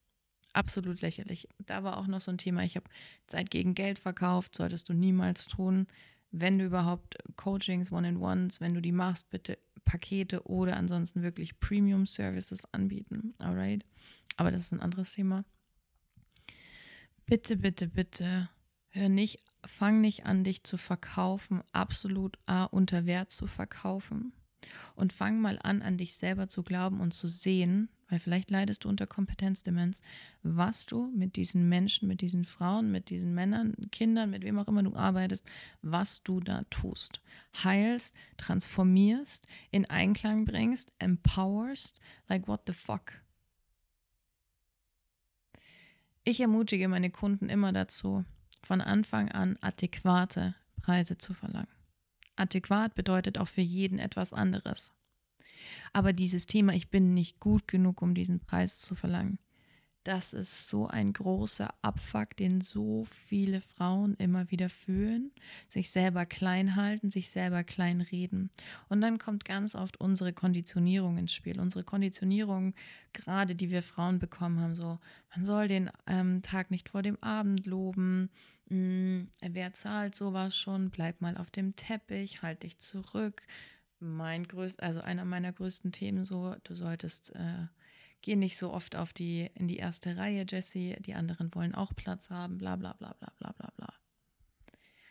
Absolut 0.53 1.01
lächerlich. 1.01 1.49
Da 1.59 1.85
war 1.85 1.97
auch 1.97 2.07
noch 2.07 2.21
so 2.21 2.31
ein 2.31 2.37
Thema, 2.37 2.65
ich 2.65 2.77
habe 2.77 2.91
Zeit 3.27 3.51
gegen 3.51 3.75
Geld 3.75 3.99
verkauft, 3.99 4.55
solltest 4.55 4.91
du 4.91 4.93
niemals 4.93 5.47
tun. 5.47 5.87
Wenn 6.31 6.59
du 6.59 6.67
überhaupt 6.67 7.17
Coachings, 7.37 7.91
One-in-Ones, 7.91 8.61
wenn 8.61 8.75
du 8.75 8.83
die 8.83 8.93
machst, 8.93 9.31
bitte 9.31 9.59
Pakete 9.85 10.47
oder 10.47 10.77
ansonsten 10.77 11.23
wirklich 11.23 11.59
Premium-Services 11.61 12.73
anbieten. 12.73 13.35
Alright? 13.39 13.85
Aber 14.37 14.51
das 14.51 14.65
ist 14.65 14.73
ein 14.73 14.81
anderes 14.81 15.12
Thema. 15.12 15.45
Bitte, 17.27 17.57
bitte, 17.57 17.89
bitte, 17.89 18.51
hör 18.89 19.09
nicht, 19.09 19.43
fang 19.65 20.01
nicht 20.01 20.27
an, 20.27 20.45
dich 20.45 20.65
zu 20.65 20.77
verkaufen, 20.77 21.62
absolut 21.73 22.39
A, 22.47 22.65
unter 22.65 23.07
Wert 23.07 23.31
zu 23.31 23.47
verkaufen. 23.47 24.33
Und 24.95 25.12
fang 25.12 25.41
mal 25.41 25.59
an, 25.62 25.83
an 25.83 25.97
dich 25.97 26.15
selber 26.15 26.49
zu 26.49 26.62
glauben 26.62 27.01
und 27.01 27.12
zu 27.12 27.29
sehen, 27.29 27.89
weil 28.12 28.19
vielleicht 28.19 28.50
leidest 28.50 28.85
du 28.85 28.90
unter 28.90 29.07
Kompetenzdemenz, 29.07 30.02
was 30.42 30.85
du 30.85 31.11
mit 31.16 31.37
diesen 31.37 31.71
Menschen, 31.71 32.07
mit 32.09 32.21
diesen 32.21 32.45
Frauen, 32.45 32.92
mit 32.92 33.09
diesen 33.09 33.33
Männern, 33.33 33.75
Kindern, 33.90 34.28
mit 34.28 34.45
wem 34.45 34.59
auch 34.59 34.69
immer 34.69 34.83
du 34.83 34.95
arbeitest, 34.95 35.47
was 35.81 36.23
du 36.23 36.38
da 36.40 36.64
tust. 36.69 37.23
Heilst, 37.64 38.14
transformierst, 38.37 39.47
in 39.71 39.88
Einklang 39.88 40.45
bringst, 40.45 40.92
empowerst, 40.99 42.00
like 42.28 42.47
what 42.47 42.61
the 42.66 42.75
fuck. 42.75 43.23
Ich 46.23 46.38
ermutige 46.38 46.88
meine 46.88 47.11
Kunden 47.11 47.49
immer 47.49 47.73
dazu, 47.73 48.26
von 48.62 48.83
Anfang 48.83 49.31
an 49.31 49.57
adäquate 49.62 50.54
Preise 50.83 51.16
zu 51.16 51.33
verlangen. 51.33 51.73
Adäquat 52.37 52.95
bedeutet 52.95 53.38
auch 53.38 53.49
für 53.49 53.62
jeden 53.62 53.99
etwas 53.99 54.35
anderes. 54.35 54.92
Aber 55.92 56.12
dieses 56.12 56.47
Thema, 56.47 56.75
ich 56.75 56.90
bin 56.90 57.14
nicht 57.14 57.40
gut 57.40 57.69
genug, 57.69 58.02
um 58.02 58.14
diesen 58.14 58.40
Preis 58.40 58.78
zu 58.78 58.95
verlangen, 58.95 59.38
das 60.04 60.33
ist 60.33 60.69
so 60.69 60.88
ein 60.88 61.12
großer 61.12 61.73
Abfuck, 61.81 62.37
den 62.37 62.61
so 62.61 63.04
viele 63.04 63.61
Frauen 63.61 64.14
immer 64.14 64.50
wieder 64.50 64.69
fühlen, 64.69 65.31
sich 65.69 65.90
selber 65.90 66.26
klein 66.26 66.75
halten, 66.75 67.11
sich 67.11 67.31
selber 67.31 67.62
klein 67.62 68.00
reden. 68.00 68.50
Und 68.88 69.00
dann 69.00 69.19
kommt 69.19 69.45
ganz 69.45 69.76
oft 69.76 70.00
unsere 70.00 70.33
Konditionierung 70.33 71.19
ins 71.19 71.33
Spiel. 71.33 71.61
Unsere 71.61 71.85
Konditionierung, 71.85 72.75
gerade 73.12 73.54
die 73.54 73.71
wir 73.71 73.83
Frauen 73.85 74.19
bekommen 74.19 74.61
haben, 74.61 74.75
so, 74.75 74.99
man 75.37 75.45
soll 75.45 75.69
den 75.69 75.88
ähm, 76.09 76.42
Tag 76.42 76.73
nicht 76.73 76.88
vor 76.88 77.02
dem 77.02 77.23
Abend 77.23 77.66
loben, 77.66 78.28
hm, 78.69 79.28
wer 79.40 79.73
zahlt 79.73 80.16
sowas 80.16 80.57
schon, 80.57 80.90
bleib 80.90 81.21
mal 81.21 81.37
auf 81.37 81.50
dem 81.50 81.76
Teppich, 81.76 82.42
halt 82.42 82.64
dich 82.64 82.78
zurück, 82.78 83.42
mein 84.03 84.47
größt, 84.47 84.83
also 84.83 85.01
einer 85.01 85.25
meiner 85.25 85.53
größten 85.53 85.93
Themen 85.93 86.25
so, 86.25 86.55
du 86.65 86.75
solltest 86.75 87.35
äh, 87.35 87.67
geh 88.21 88.37
nicht 88.37 88.57
so 88.57 88.73
oft 88.73 88.97
auf 88.97 89.13
die 89.13 89.51
in 89.55 89.69
die 89.69 89.77
erste 89.77 90.17
Reihe, 90.17 90.45
Jesse, 90.49 90.97
die 91.01 91.15
anderen 91.15 91.55
wollen 91.55 91.75
auch 91.75 91.95
Platz 91.95 92.31
haben, 92.31 92.59
bla 92.59 92.77
bla 92.77 92.95
bla 92.95 93.15
bla 93.19 93.33
bla 93.39 93.53
bla 93.53 93.71
bla. 93.77 93.95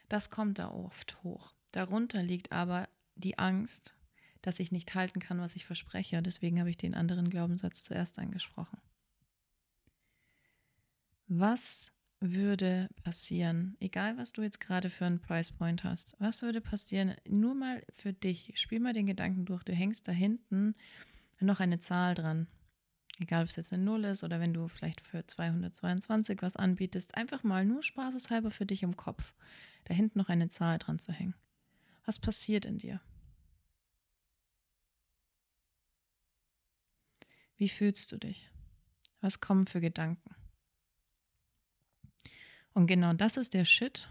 Das 0.10 0.30
kommt 0.30 0.60
da 0.60 0.70
oft 0.70 1.24
hoch. 1.24 1.54
Darunter 1.72 2.22
liegt 2.22 2.52
aber 2.52 2.90
die 3.16 3.38
Angst, 3.40 3.96
dass 4.42 4.60
ich 4.60 4.72
nicht 4.72 4.96
halten 4.96 5.20
kann, 5.20 5.40
was 5.40 5.56
ich 5.56 5.66
verspreche. 5.66 6.22
Deswegen 6.22 6.60
habe 6.60 6.70
ich 6.70 6.78
den 6.78 6.96
anderen 6.96 7.30
Glaubenssatz 7.30 7.84
zuerst 7.84 8.20
angesprochen. 8.20 8.82
Was 11.28 11.94
würde 12.22 12.88
passieren, 13.04 13.76
egal 13.80 14.16
was 14.18 14.32
du 14.32 14.44
jetzt 14.44 14.62
gerade 14.62 14.92
für 14.92 15.06
einen 15.06 15.20
Price 15.20 15.52
Point 15.52 15.84
hast, 15.84 16.16
was 16.20 16.44
würde 16.44 16.62
passieren, 16.62 17.16
nur 17.28 17.56
mal 17.56 17.84
für 17.90 18.14
dich, 18.14 18.54
spiel 18.60 18.80
mal 18.80 18.94
den 18.94 19.08
Gedanken 19.08 19.46
durch, 19.46 19.64
du 19.64 19.74
hängst 19.74 20.08
da 20.08 20.12
hinten 20.12 20.76
noch 21.40 21.60
eine 21.60 21.80
Zahl 21.80 22.14
dran. 22.14 22.48
Egal, 23.20 23.44
ob 23.44 23.50
es 23.50 23.56
jetzt 23.56 23.74
eine 23.74 23.84
Null 23.84 24.06
ist 24.06 24.24
oder 24.24 24.40
wenn 24.40 24.54
du 24.54 24.68
vielleicht 24.68 25.02
für 25.02 25.26
222 25.26 26.42
was 26.42 26.56
anbietest, 26.56 27.16
einfach 27.16 27.44
mal 27.44 27.66
nur 27.66 27.84
spaßeshalber 27.84 28.52
für 28.52 28.68
dich 28.68 28.84
im 28.84 28.96
Kopf, 28.96 29.34
da 29.86 29.94
hinten 29.94 30.20
noch 30.20 30.30
eine 30.30 30.48
Zahl 30.48 30.78
dran 30.78 31.00
zu 31.00 31.12
hängen. 31.12 31.36
Was 32.06 32.20
passiert 32.20 32.66
in 32.66 32.78
dir? 32.78 33.02
Wie 37.58 37.70
fühlst 37.70 38.12
du 38.12 38.18
dich? 38.18 38.50
Was 39.22 39.40
kommen 39.40 39.66
für 39.66 39.82
Gedanken? 39.82 40.36
Und 42.74 42.88
genau 42.88 43.14
das 43.14 43.38
ist 43.38 43.54
der 43.54 43.66
Shit, 43.66 44.08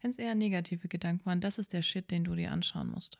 wenn 0.00 0.10
es 0.10 0.18
eher 0.18 0.34
negative 0.34 0.88
Gedanken 0.88 1.24
waren, 1.26 1.40
das 1.40 1.58
ist 1.58 1.72
der 1.72 1.82
Shit, 1.82 2.10
den 2.10 2.24
du 2.24 2.34
dir 2.34 2.50
anschauen 2.50 2.90
musst. 2.90 3.18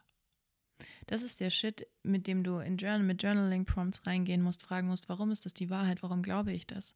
Das 1.07 1.23
ist 1.23 1.41
der 1.41 1.51
Shit, 1.51 1.87
mit 2.03 2.27
dem 2.27 2.43
du 2.43 2.59
in 2.59 2.77
Journal, 2.77 3.03
mit 3.03 3.23
Journaling-Prompts 3.23 4.07
reingehen 4.07 4.43
musst, 4.43 4.63
fragen 4.63 4.89
musst, 4.89 5.09
warum 5.09 5.31
ist 5.31 5.45
das 5.47 5.55
die 5.55 5.71
Wahrheit, 5.71 6.03
warum 6.03 6.23
glaube 6.23 6.53
ich 6.53 6.67
das? 6.67 6.95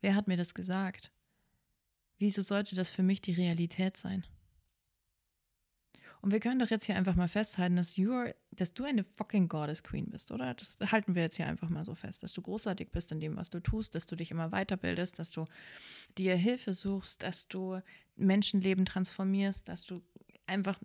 Wer 0.00 0.14
hat 0.14 0.28
mir 0.28 0.36
das 0.36 0.54
gesagt? 0.54 1.10
Wieso 2.18 2.42
sollte 2.42 2.76
das 2.76 2.90
für 2.90 3.02
mich 3.02 3.20
die 3.20 3.32
Realität 3.32 3.96
sein? 3.96 4.26
Und 6.26 6.32
wir 6.32 6.40
können 6.40 6.58
doch 6.58 6.70
jetzt 6.70 6.82
hier 6.82 6.96
einfach 6.96 7.14
mal 7.14 7.28
festhalten, 7.28 7.76
dass, 7.76 7.94
dass 8.50 8.74
du 8.74 8.82
eine 8.82 9.04
fucking 9.04 9.46
Goddess 9.46 9.84
Queen 9.84 10.10
bist, 10.10 10.32
oder? 10.32 10.54
Das 10.54 10.76
halten 10.90 11.14
wir 11.14 11.22
jetzt 11.22 11.36
hier 11.36 11.46
einfach 11.46 11.68
mal 11.68 11.84
so 11.84 11.94
fest, 11.94 12.24
dass 12.24 12.32
du 12.32 12.42
großartig 12.42 12.90
bist 12.90 13.12
in 13.12 13.20
dem, 13.20 13.36
was 13.36 13.48
du 13.48 13.60
tust, 13.60 13.94
dass 13.94 14.06
du 14.06 14.16
dich 14.16 14.32
immer 14.32 14.50
weiterbildest, 14.50 15.20
dass 15.20 15.30
du 15.30 15.44
dir 16.18 16.34
Hilfe 16.34 16.72
suchst, 16.72 17.22
dass 17.22 17.46
du 17.46 17.78
Menschenleben 18.16 18.84
transformierst, 18.86 19.68
dass 19.68 19.84
du 19.84 20.02
einfach 20.48 20.80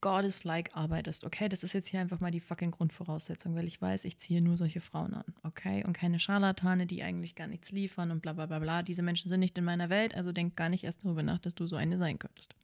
Goddess-like 0.00 0.76
arbeitest, 0.76 1.24
okay? 1.24 1.48
Das 1.48 1.64
ist 1.64 1.72
jetzt 1.72 1.88
hier 1.88 1.98
einfach 1.98 2.20
mal 2.20 2.30
die 2.30 2.38
fucking 2.38 2.70
Grundvoraussetzung, 2.70 3.56
weil 3.56 3.66
ich 3.66 3.82
weiß, 3.82 4.04
ich 4.04 4.16
ziehe 4.18 4.40
nur 4.40 4.56
solche 4.56 4.80
Frauen 4.80 5.12
an, 5.12 5.34
okay? 5.42 5.84
Und 5.84 5.94
keine 5.94 6.20
Scharlatane, 6.20 6.86
die 6.86 7.02
eigentlich 7.02 7.34
gar 7.34 7.48
nichts 7.48 7.72
liefern 7.72 8.12
und 8.12 8.22
bla 8.22 8.32
bla 8.32 8.46
bla 8.46 8.60
bla. 8.60 8.84
Diese 8.84 9.02
Menschen 9.02 9.28
sind 9.28 9.40
nicht 9.40 9.58
in 9.58 9.64
meiner 9.64 9.90
Welt, 9.90 10.14
also 10.14 10.30
denk 10.30 10.54
gar 10.54 10.68
nicht 10.68 10.84
erst 10.84 11.04
darüber 11.04 11.24
nach, 11.24 11.40
dass 11.40 11.56
du 11.56 11.66
so 11.66 11.74
eine 11.74 11.98
sein 11.98 12.20
könntest. 12.20 12.54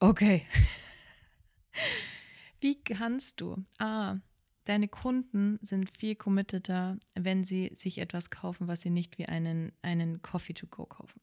Okay. 0.00 0.46
Wie 2.60 2.82
kannst 2.82 3.40
du 3.40 3.64
A, 3.78 4.18
Deine 4.64 4.88
Kunden 4.88 5.58
sind 5.60 5.90
viel 5.90 6.14
committeter, 6.14 6.98
wenn 7.14 7.44
sie 7.44 7.70
sich 7.74 7.98
etwas 7.98 8.30
kaufen, 8.30 8.66
was 8.66 8.80
sie 8.80 8.90
nicht 8.90 9.18
wie 9.18 9.26
einen, 9.26 9.72
einen 9.82 10.22
Coffee 10.22 10.54
to 10.54 10.66
go 10.66 10.86
kaufen. 10.86 11.20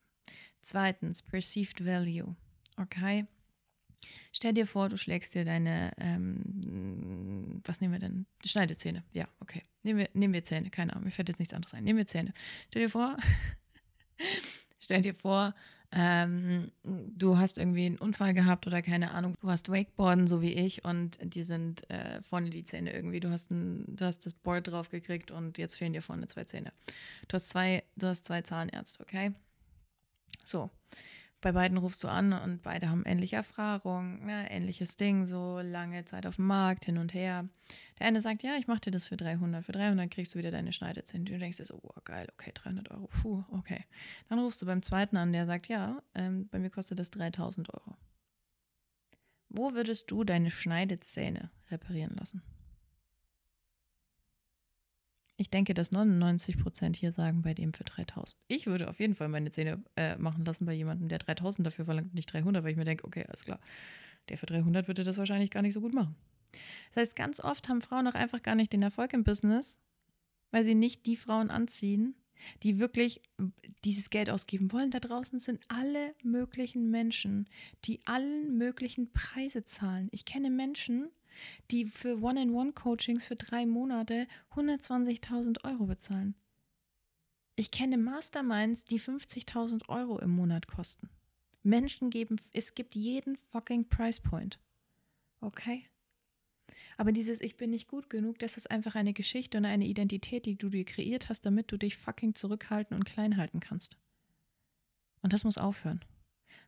Zweitens, 0.62 1.24
perceived 1.24 1.84
value. 1.84 2.36
Okay? 2.78 3.25
Stell 4.32 4.54
dir 4.54 4.68
vor, 4.68 4.90
du 4.90 4.98
schlägst 4.98 5.34
dir 5.34 5.44
deine, 5.44 5.92
ähm, 5.98 7.62
was 7.66 7.82
nehmen 7.82 7.94
wir 7.94 8.00
denn? 8.00 8.28
Schneidezähne. 8.46 9.04
Ja, 9.13 9.28
okay. 9.40 9.63
Nehmen 9.82 10.00
wir, 10.00 10.10
nehmen 10.13 10.36
wir 10.36 10.44
Zähne, 10.44 10.70
keine 10.70 10.94
Ahnung, 10.94 11.06
mir 11.06 11.12
fällt 11.12 11.30
jetzt 11.30 11.40
nichts 11.40 11.54
anderes 11.54 11.74
ein. 11.74 11.84
Nehmen 11.84 11.98
wir 11.98 12.08
Zähne. 12.08 12.34
Stell 12.70 12.84
dir 12.84 12.90
vor, 12.90 13.18
stell 14.80 15.01
dir 15.01 15.16
vor, 15.16 15.56
ähm, 15.93 16.71
du 16.83 17.38
hast 17.38 17.57
irgendwie 17.57 17.86
einen 17.86 17.98
Unfall 17.98 18.33
gehabt 18.33 18.65
oder 18.67 18.81
keine 18.81 19.12
Ahnung, 19.12 19.36
du 19.41 19.50
hast 19.50 19.69
Wakeboarden, 19.69 20.27
so 20.27 20.41
wie 20.41 20.53
ich, 20.53 20.86
und 20.86 21.19
die 21.21 21.43
sind 21.43 21.89
äh, 21.89 22.21
vorne 22.21 22.50
die 22.50 22.63
Zähne 22.63 22.93
irgendwie. 22.93 23.19
Du 23.19 23.29
hast, 23.29 23.51
ein, 23.51 23.86
du 23.95 24.05
hast 24.05 24.25
das 24.25 24.33
Board 24.33 24.67
drauf 24.67 24.89
gekriegt 24.89 25.31
und 25.31 25.57
jetzt 25.57 25.75
fehlen 25.75 25.93
dir 25.93 26.01
vorne 26.01 26.27
zwei 26.27 26.45
Zähne. 26.45 26.71
Du 27.27 27.36
hast 27.36 27.50
zwei, 27.50 27.83
du 27.98 28.07
hast 28.07 28.25
zwei 28.25 28.41
Zahnärzte, 28.41 29.03
okay? 29.03 29.33
So 30.45 30.69
bei 31.41 31.51
beiden 31.51 31.77
rufst 31.77 32.03
du 32.03 32.07
an 32.07 32.33
und 32.33 32.62
beide 32.62 32.89
haben 32.89 33.03
ähnliche 33.05 33.36
Erfahrung, 33.36 34.25
ne, 34.25 34.50
ähnliches 34.50 34.95
Ding, 34.95 35.25
so 35.25 35.60
lange 35.60 36.05
Zeit 36.05 36.25
auf 36.27 36.36
dem 36.36 36.45
Markt, 36.45 36.86
hin 36.86 36.98
und 36.98 37.13
her. 37.13 37.50
Der 38.00 38.07
eine 38.07 38.21
sagt, 38.21 38.43
ja, 38.43 38.55
ich 38.57 38.67
mache 38.67 38.81
dir 38.81 38.91
das 38.91 39.07
für 39.07 39.17
300. 39.17 39.65
Für 39.65 39.71
300 39.71 40.10
kriegst 40.10 40.36
du 40.36 40.39
wieder 40.39 40.51
deine 40.51 40.71
Schneidezähne. 40.71 41.25
Du 41.25 41.38
denkst 41.38 41.57
dir 41.57 41.65
so, 41.65 41.79
oh, 41.81 42.00
geil, 42.03 42.27
okay, 42.33 42.51
300 42.53 42.91
Euro, 42.91 43.07
puh, 43.07 43.43
okay. 43.51 43.86
Dann 44.29 44.39
rufst 44.39 44.62
du 44.62 44.65
beim 44.65 44.83
zweiten 44.83 45.17
an, 45.17 45.33
der 45.33 45.48
sagt, 45.48 45.67
ja, 45.67 46.01
ähm, 46.13 46.48
bei 46.50 46.60
mir 46.60 46.69
kostet 46.69 47.00
das 47.00 47.12
3000 47.12 47.74
Euro. 47.74 47.98
Wo 49.50 49.74
würdest 49.74 50.12
du 50.12 50.24
deine 50.24 50.51
Schneidezähne 50.51 51.50
reparieren 51.69 52.15
lassen? 52.15 52.41
Ich 55.41 55.50
denke, 55.50 55.74
dass 55.74 55.91
99 55.91 56.60
Prozent 56.60 56.95
hier 56.95 57.12
sagen, 57.12 57.41
bei 57.41 57.55
dem 57.55 57.74
für 57.74 57.83
3000. 57.83 58.39
Ich 58.48 58.67
würde 58.67 58.88
auf 58.88 59.00
jeden 59.00 59.15
Fall 59.15 59.27
meine 59.27 59.50
Zähne 59.50 59.83
äh, 59.95 60.15
machen 60.17 60.45
lassen 60.45 60.67
bei 60.67 60.74
jemandem, 60.74 61.10
der 61.10 61.17
3000 61.17 61.65
dafür 61.65 61.86
verlangt, 61.86 62.13
nicht 62.13 62.31
300, 62.31 62.63
weil 62.63 62.69
ich 62.69 62.77
mir 62.77 62.86
denke, 62.86 63.05
okay, 63.05 63.25
alles 63.27 63.43
klar. 63.43 63.60
Der 64.29 64.38
für 64.38 64.45
300 64.45 64.88
würde 64.88 65.03
das 65.03 65.17
wahrscheinlich 65.17 65.50
gar 65.50 65.63
nicht 65.63 65.74
so 65.74 65.81
gut 65.81 65.95
machen. 65.95 66.15
Das 66.89 67.01
heißt, 67.01 67.15
ganz 67.15 67.39
oft 67.39 67.69
haben 67.69 67.81
Frauen 67.81 68.07
auch 68.07 68.13
einfach 68.13 68.43
gar 68.43 68.53
nicht 68.53 68.71
den 68.71 68.83
Erfolg 68.83 69.13
im 69.13 69.24
Business, 69.24 69.81
weil 70.51 70.63
sie 70.63 70.75
nicht 70.75 71.07
die 71.07 71.15
Frauen 71.15 71.50
anziehen, 71.50 72.13
die 72.62 72.77
wirklich 72.77 73.24
dieses 73.83 74.12
Geld 74.12 74.29
ausgeben 74.29 74.71
wollen. 74.71 74.91
Da 74.91 75.00
draußen 75.00 75.39
sind 75.39 75.60
alle 75.69 76.13
möglichen 76.21 76.91
Menschen, 76.91 77.50
die 77.86 78.00
allen 78.05 78.60
möglichen 78.60 79.12
Preise 79.12 79.63
zahlen. 79.63 80.07
Ich 80.12 80.25
kenne 80.25 80.51
Menschen, 80.51 81.10
die 81.71 81.86
für 81.86 82.21
One-in-One-Coachings 82.21 83.25
für 83.25 83.36
drei 83.36 83.65
Monate 83.65 84.27
120.000 84.55 85.63
Euro 85.63 85.86
bezahlen. 85.86 86.36
Ich 87.55 87.71
kenne 87.71 87.98
Masterminds, 87.98 88.86
die 88.86 89.00
50.000 89.00 89.89
Euro 89.89 90.19
im 90.19 90.31
Monat 90.31 90.67
kosten. 90.67 91.10
Menschen 91.63 92.10
geben, 92.10 92.38
es 92.53 92.74
gibt 92.74 92.95
jeden 92.95 93.38
fucking 93.51 93.88
Price 93.88 94.19
Point. 94.19 94.60
Okay? 95.41 95.88
Aber 96.98 97.12
dieses 97.12 97.41
Ich 97.41 97.57
bin 97.57 97.71
nicht 97.71 97.88
gut 97.88 98.10
genug, 98.10 98.39
das 98.39 98.57
ist 98.57 98.69
einfach 98.69 98.95
eine 98.95 99.13
Geschichte 99.13 99.57
und 99.57 99.65
eine 99.65 99.86
Identität, 99.86 100.45
die 100.45 100.55
du 100.55 100.69
dir 100.69 100.86
kreiert 100.86 101.29
hast, 101.29 101.45
damit 101.45 101.71
du 101.71 101.77
dich 101.77 101.98
fucking 101.98 102.36
zurückhalten 102.36 102.95
und 102.95 103.05
klein 103.05 103.38
halten 103.38 103.60
kannst. 103.60 103.98
Und 105.21 105.33
das 105.33 105.43
muss 105.43 105.57
aufhören. 105.57 106.03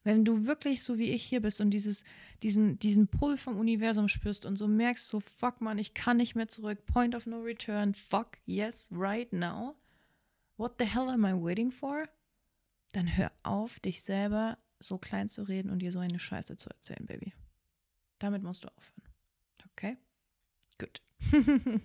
Wenn 0.03 0.25
du 0.25 0.45
wirklich 0.45 0.83
so 0.83 0.97
wie 0.97 1.11
ich 1.11 1.23
hier 1.23 1.41
bist 1.41 1.61
und 1.61 1.71
dieses, 1.71 2.03
diesen, 2.41 2.77
diesen 2.79 3.07
Pull 3.07 3.37
vom 3.37 3.57
Universum 3.57 4.09
spürst 4.09 4.45
und 4.45 4.57
so 4.57 4.67
merkst, 4.67 5.07
so 5.07 5.19
fuck 5.19 5.61
man, 5.61 5.77
ich 5.77 5.93
kann 5.93 6.17
nicht 6.17 6.35
mehr 6.35 6.47
zurück, 6.47 6.85
point 6.85 7.15
of 7.15 7.25
no 7.25 7.39
return, 7.39 7.93
fuck, 7.93 8.37
yes, 8.45 8.89
right 8.91 9.31
now, 9.31 9.75
what 10.57 10.73
the 10.77 10.85
hell 10.85 11.09
am 11.09 11.25
I 11.25 11.33
waiting 11.33 11.71
for? 11.71 12.09
Dann 12.91 13.17
hör 13.17 13.31
auf, 13.43 13.79
dich 13.79 14.01
selber 14.01 14.57
so 14.79 14.97
klein 14.97 15.29
zu 15.29 15.43
reden 15.43 15.69
und 15.69 15.79
dir 15.79 15.91
so 15.91 15.99
eine 15.99 16.19
Scheiße 16.19 16.57
zu 16.57 16.69
erzählen, 16.69 17.05
Baby. 17.05 17.33
Damit 18.19 18.43
musst 18.43 18.65
du 18.65 18.67
aufhören. 18.67 19.03
Okay? 19.71 19.97
Gut. 20.77 21.01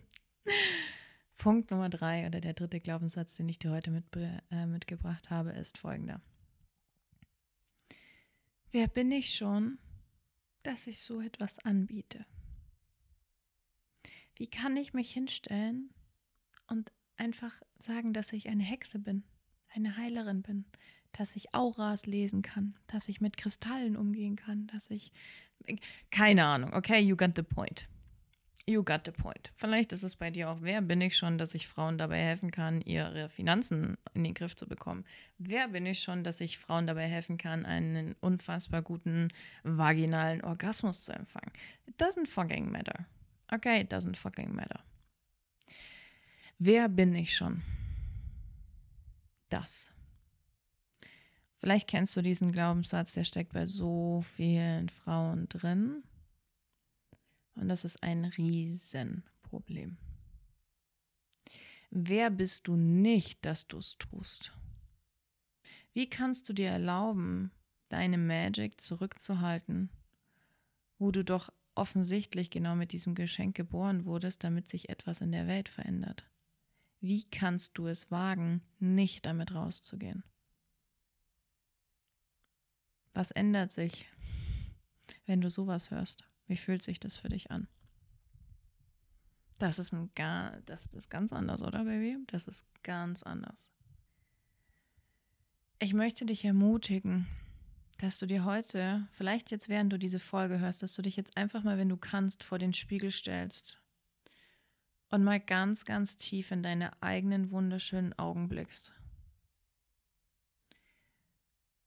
Punkt 1.38 1.71
Nummer 1.71 1.88
drei 1.88 2.27
oder 2.27 2.40
der 2.40 2.53
dritte 2.53 2.81
Glaubenssatz, 2.81 3.37
den 3.37 3.49
ich 3.49 3.61
dir 3.61 3.71
heute 3.71 3.92
mit, 3.92 4.05
äh, 4.16 4.66
mitgebracht 4.66 5.31
habe, 5.31 5.51
ist 5.51 5.79
folgender. 5.79 6.21
Wer 8.70 8.87
bin 8.87 9.11
ich 9.11 9.35
schon, 9.35 9.78
dass 10.62 10.87
ich 10.87 10.98
so 10.98 11.20
etwas 11.20 11.59
anbiete? 11.64 12.26
Wie 14.37 14.46
kann 14.46 14.76
ich 14.76 14.92
mich 14.92 15.12
hinstellen 15.12 15.90
und 16.66 16.92
einfach 17.16 17.61
sagen, 17.78 18.12
dass 18.12 18.33
ich 18.33 18.48
eine 18.48 18.62
Hexe 18.62 18.98
bin, 18.98 19.24
eine 19.74 19.96
Heilerin 19.96 20.42
bin, 20.42 20.66
dass 21.12 21.35
ich 21.35 21.54
Auras 21.54 22.07
lesen 22.07 22.42
kann, 22.42 22.78
dass 22.87 23.09
ich 23.09 23.20
mit 23.20 23.37
Kristallen 23.37 23.96
umgehen 23.96 24.37
kann, 24.37 24.66
dass 24.68 24.90
ich 24.90 25.12
keine 26.11 26.44
Ahnung, 26.44 26.72
okay, 26.74 27.00
you 27.00 27.16
got 27.16 27.33
the 27.37 27.42
point. 27.42 27.88
You 28.68 28.83
got 28.85 29.07
the 29.07 29.12
point. 29.12 29.50
Vielleicht 29.57 29.94
ist 29.94 30.02
es 30.02 30.16
bei 30.16 30.31
dir 30.31 30.50
auch, 30.50 30.59
wer 30.61 30.83
bin 30.83 31.00
ich 31.00 31.16
schon, 31.16 31.38
dass 31.38 31.54
ich 31.54 31.66
Frauen 31.66 31.96
dabei 31.96 32.18
helfen 32.18 32.50
kann, 32.50 32.83
ihre 32.83 33.31
Finanzen 33.31 33.96
in 34.12 34.24
den 34.24 34.35
Griff 34.35 34.57
zu 34.57 34.68
bekommen? 34.68 35.07
Wer 35.38 35.68
bin 35.68 35.87
ich 35.87 36.02
schon, 36.02 36.22
dass 36.22 36.42
ich 36.42 36.59
Frauen 36.59 36.87
dabei 36.87 37.07
helfen 37.07 37.38
kann, 37.38 37.64
einen 37.64 38.14
unfassbar 38.20 38.83
guten 38.83 39.28
vaginalen 39.62 40.44
Orgasmus 40.44 41.02
zu 41.02 41.12
empfangen? 41.12 41.50
It 41.87 41.98
doesn't 41.98 42.26
fucking 42.26 42.70
matter. 42.70 43.07
Okay, 43.50 43.81
it 43.81 43.90
doesn't 43.90 44.16
fucking 44.16 44.54
matter. 44.54 44.81
Wer 46.59 46.90
bin 46.90 47.14
ich 47.14 47.35
schon? 47.35 47.62
Das. 49.48 49.94
Vielleicht 51.57 51.88
kennst 51.88 52.14
du 52.18 52.20
diesen 52.20 52.52
Glaubenssatz, 52.52 53.14
der 53.14 53.24
steckt 53.24 53.54
bei 53.54 53.66
so 53.66 54.20
vielen 54.20 54.90
Frauen 54.90 55.48
drin. 55.48 56.02
Und 57.59 57.68
das 57.68 57.85
ist 57.85 58.03
ein 58.03 58.25
Riesenproblem. 58.25 59.99
Wer 61.90 62.31
bist 62.31 62.68
du 62.68 62.77
nicht, 62.77 63.44
dass 63.44 63.66
du 63.66 63.79
es 63.79 63.99
tust? 63.99 64.53
Wie 65.92 66.09
kannst 66.09 66.49
du 66.49 66.53
dir 66.53 66.68
erlauben, 66.68 67.51
deine 67.88 68.18
Magic 68.18 68.81
zurückzuhalten, 68.81 69.90
wo 70.99 71.11
du 71.11 71.25
doch 71.25 71.51
offensichtlich 71.75 72.51
genau 72.51 72.77
mit 72.77 72.92
diesem 72.92 73.14
Geschenk 73.14 73.57
geboren 73.57 74.05
wurdest, 74.05 74.44
damit 74.44 74.68
sich 74.68 74.88
etwas 74.88 75.21
in 75.21 75.33
der 75.33 75.47
Welt 75.47 75.68
verändert? 75.68 76.29
Wie 77.01 77.25
kannst 77.25 77.79
du 77.79 77.87
es 77.87 78.11
wagen, 78.11 78.62
nicht 78.79 79.27
damit 79.27 79.55
rauszugehen? 79.55 80.23
Was 83.12 83.31
ändert 83.31 83.73
sich, 83.73 84.09
wenn 85.27 85.40
du 85.40 85.51
sowas 85.51 85.90
hörst? 85.90 86.28
Wie 86.49 86.57
fühlt 86.57 86.83
sich 86.83 86.99
das 86.99 87.17
für 87.17 87.29
dich 87.29 87.51
an? 87.51 87.69
Das 89.59 89.79
ist 89.79 89.93
ein 89.93 90.11
gar, 90.15 90.61
das 90.63 90.87
ist 90.87 91.11
ganz 91.11 91.33
anders, 91.33 91.63
oder 91.63 91.85
Baby? 91.85 92.17
Das 92.29 92.49
ist 92.49 92.67
ganz 92.83 93.23
anders. 93.23 93.75
Ich 95.79 95.95
möchte 95.95 96.27
dich 96.27 96.45
ermutigen, 96.45 97.27
dass 97.99 98.19
du 98.19 98.27
dir 98.27 98.45
heute, 98.45 99.07
vielleicht 99.11 99.51
jetzt 99.51 99.69
während 99.69 99.93
du 99.93 99.99
diese 99.99 100.21
Folge 100.21 100.59
hörst, 100.59 100.83
dass 100.83 100.95
du 100.95 101.03
dich 101.03 101.17
jetzt 101.17 101.37
einfach 101.37 101.65
mal, 101.65 101.79
wenn 101.79 101.89
du 101.89 101.97
kannst, 101.97 102.45
vor 102.45 102.59
den 102.59 102.73
Spiegel 102.73 103.11
stellst 103.11 103.81
und 105.11 105.25
mal 105.25 105.41
ganz, 105.41 105.85
ganz 105.85 106.17
tief 106.17 106.51
in 106.51 106.63
deine 106.63 107.01
eigenen 107.03 107.51
wunderschönen 107.51 108.17
Augen 108.19 108.49
blickst. 108.49 108.93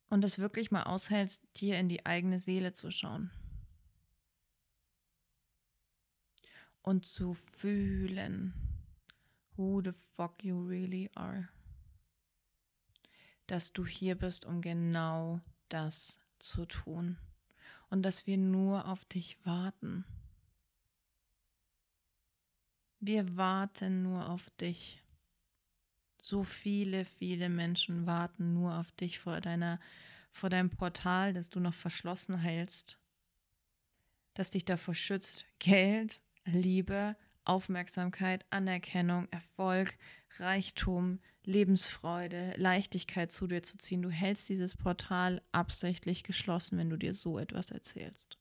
Und 0.09 0.25
es 0.25 0.39
wirklich 0.39 0.71
mal 0.71 0.83
aushältst, 0.83 1.47
dir 1.55 1.79
in 1.79 1.87
die 1.87 2.05
eigene 2.05 2.37
Seele 2.37 2.73
zu 2.73 2.91
schauen. 2.91 3.31
Und 6.81 7.05
zu 7.05 7.33
fühlen, 7.33 8.53
who 9.55 9.81
the 9.83 9.91
fuck 10.15 10.43
you 10.43 10.59
really 10.65 11.09
are. 11.15 11.49
Dass 13.47 13.73
du 13.73 13.85
hier 13.85 14.15
bist, 14.15 14.45
um 14.45 14.61
genau 14.61 15.41
das 15.69 16.21
zu 16.39 16.65
tun 16.65 17.17
und 17.89 18.03
dass 18.03 18.25
wir 18.25 18.37
nur 18.37 18.87
auf 18.87 19.05
dich 19.05 19.37
warten. 19.45 20.05
Wir 22.99 23.35
warten 23.35 24.03
nur 24.03 24.29
auf 24.29 24.49
dich. 24.51 25.03
So 26.21 26.43
viele, 26.43 27.03
viele 27.03 27.49
Menschen 27.49 28.05
warten 28.05 28.53
nur 28.53 28.77
auf 28.77 28.91
dich 28.91 29.19
vor 29.19 29.41
deiner, 29.41 29.79
vor 30.31 30.49
deinem 30.49 30.69
Portal, 30.69 31.33
das 31.33 31.49
du 31.49 31.59
noch 31.59 31.73
verschlossen 31.73 32.37
hältst, 32.37 32.99
das 34.35 34.51
dich 34.51 34.65
davor 34.65 34.93
schützt, 34.93 35.45
Geld 35.59 36.21
Liebe, 36.45 37.15
Aufmerksamkeit, 37.45 38.45
Anerkennung, 38.49 39.27
Erfolg, 39.31 39.95
Reichtum, 40.37 41.19
Lebensfreude, 41.43 42.53
Leichtigkeit 42.57 43.31
zu 43.31 43.47
dir 43.47 43.63
zu 43.63 43.77
ziehen. 43.77 44.01
Du 44.01 44.09
hältst 44.09 44.47
dieses 44.49 44.75
Portal 44.75 45.41
absichtlich 45.51 46.23
geschlossen, 46.23 46.77
wenn 46.77 46.89
du 46.89 46.97
dir 46.97 47.13
so 47.13 47.39
etwas 47.39 47.71
erzählst. 47.71 48.37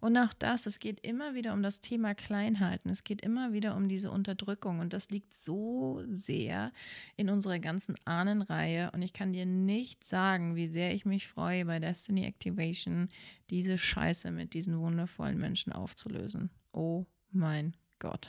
Und 0.00 0.16
auch 0.16 0.32
das, 0.32 0.64
es 0.64 0.78
geht 0.78 1.00
immer 1.00 1.34
wieder 1.34 1.52
um 1.52 1.62
das 1.62 1.82
Thema 1.82 2.14
Kleinhalten. 2.14 2.90
Es 2.90 3.04
geht 3.04 3.20
immer 3.20 3.52
wieder 3.52 3.76
um 3.76 3.88
diese 3.88 4.10
Unterdrückung. 4.10 4.78
Und 4.78 4.94
das 4.94 5.10
liegt 5.10 5.34
so 5.34 6.02
sehr 6.08 6.72
in 7.16 7.28
unserer 7.28 7.58
ganzen 7.58 7.96
Ahnenreihe. 8.06 8.90
Und 8.92 9.02
ich 9.02 9.12
kann 9.12 9.34
dir 9.34 9.44
nicht 9.44 10.02
sagen, 10.02 10.56
wie 10.56 10.68
sehr 10.68 10.94
ich 10.94 11.04
mich 11.04 11.28
freue, 11.28 11.66
bei 11.66 11.78
Destiny 11.80 12.24
Activation 12.24 13.08
diese 13.50 13.76
Scheiße 13.76 14.30
mit 14.30 14.54
diesen 14.54 14.78
wundervollen 14.78 15.38
Menschen 15.38 15.72
aufzulösen. 15.72 16.50
Oh 16.72 17.06
mein 17.30 17.76
Gott. 17.98 18.28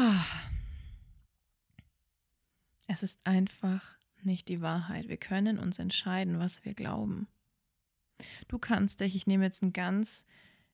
es 2.88 3.04
ist 3.04 3.28
einfach 3.28 3.98
nicht 4.24 4.48
die 4.48 4.62
Wahrheit. 4.62 5.08
Wir 5.10 5.18
können 5.18 5.60
uns 5.60 5.80
entscheiden, 5.80 6.40
was 6.40 6.66
wir 6.66 6.74
glauben. 6.74 7.28
Du 8.48 8.58
kannst 8.58 9.02
dich, 9.02 9.16
ich 9.16 9.28
nehme 9.28 9.44
jetzt 9.44 9.62
ein 9.64 9.74
ganz, 9.74 10.26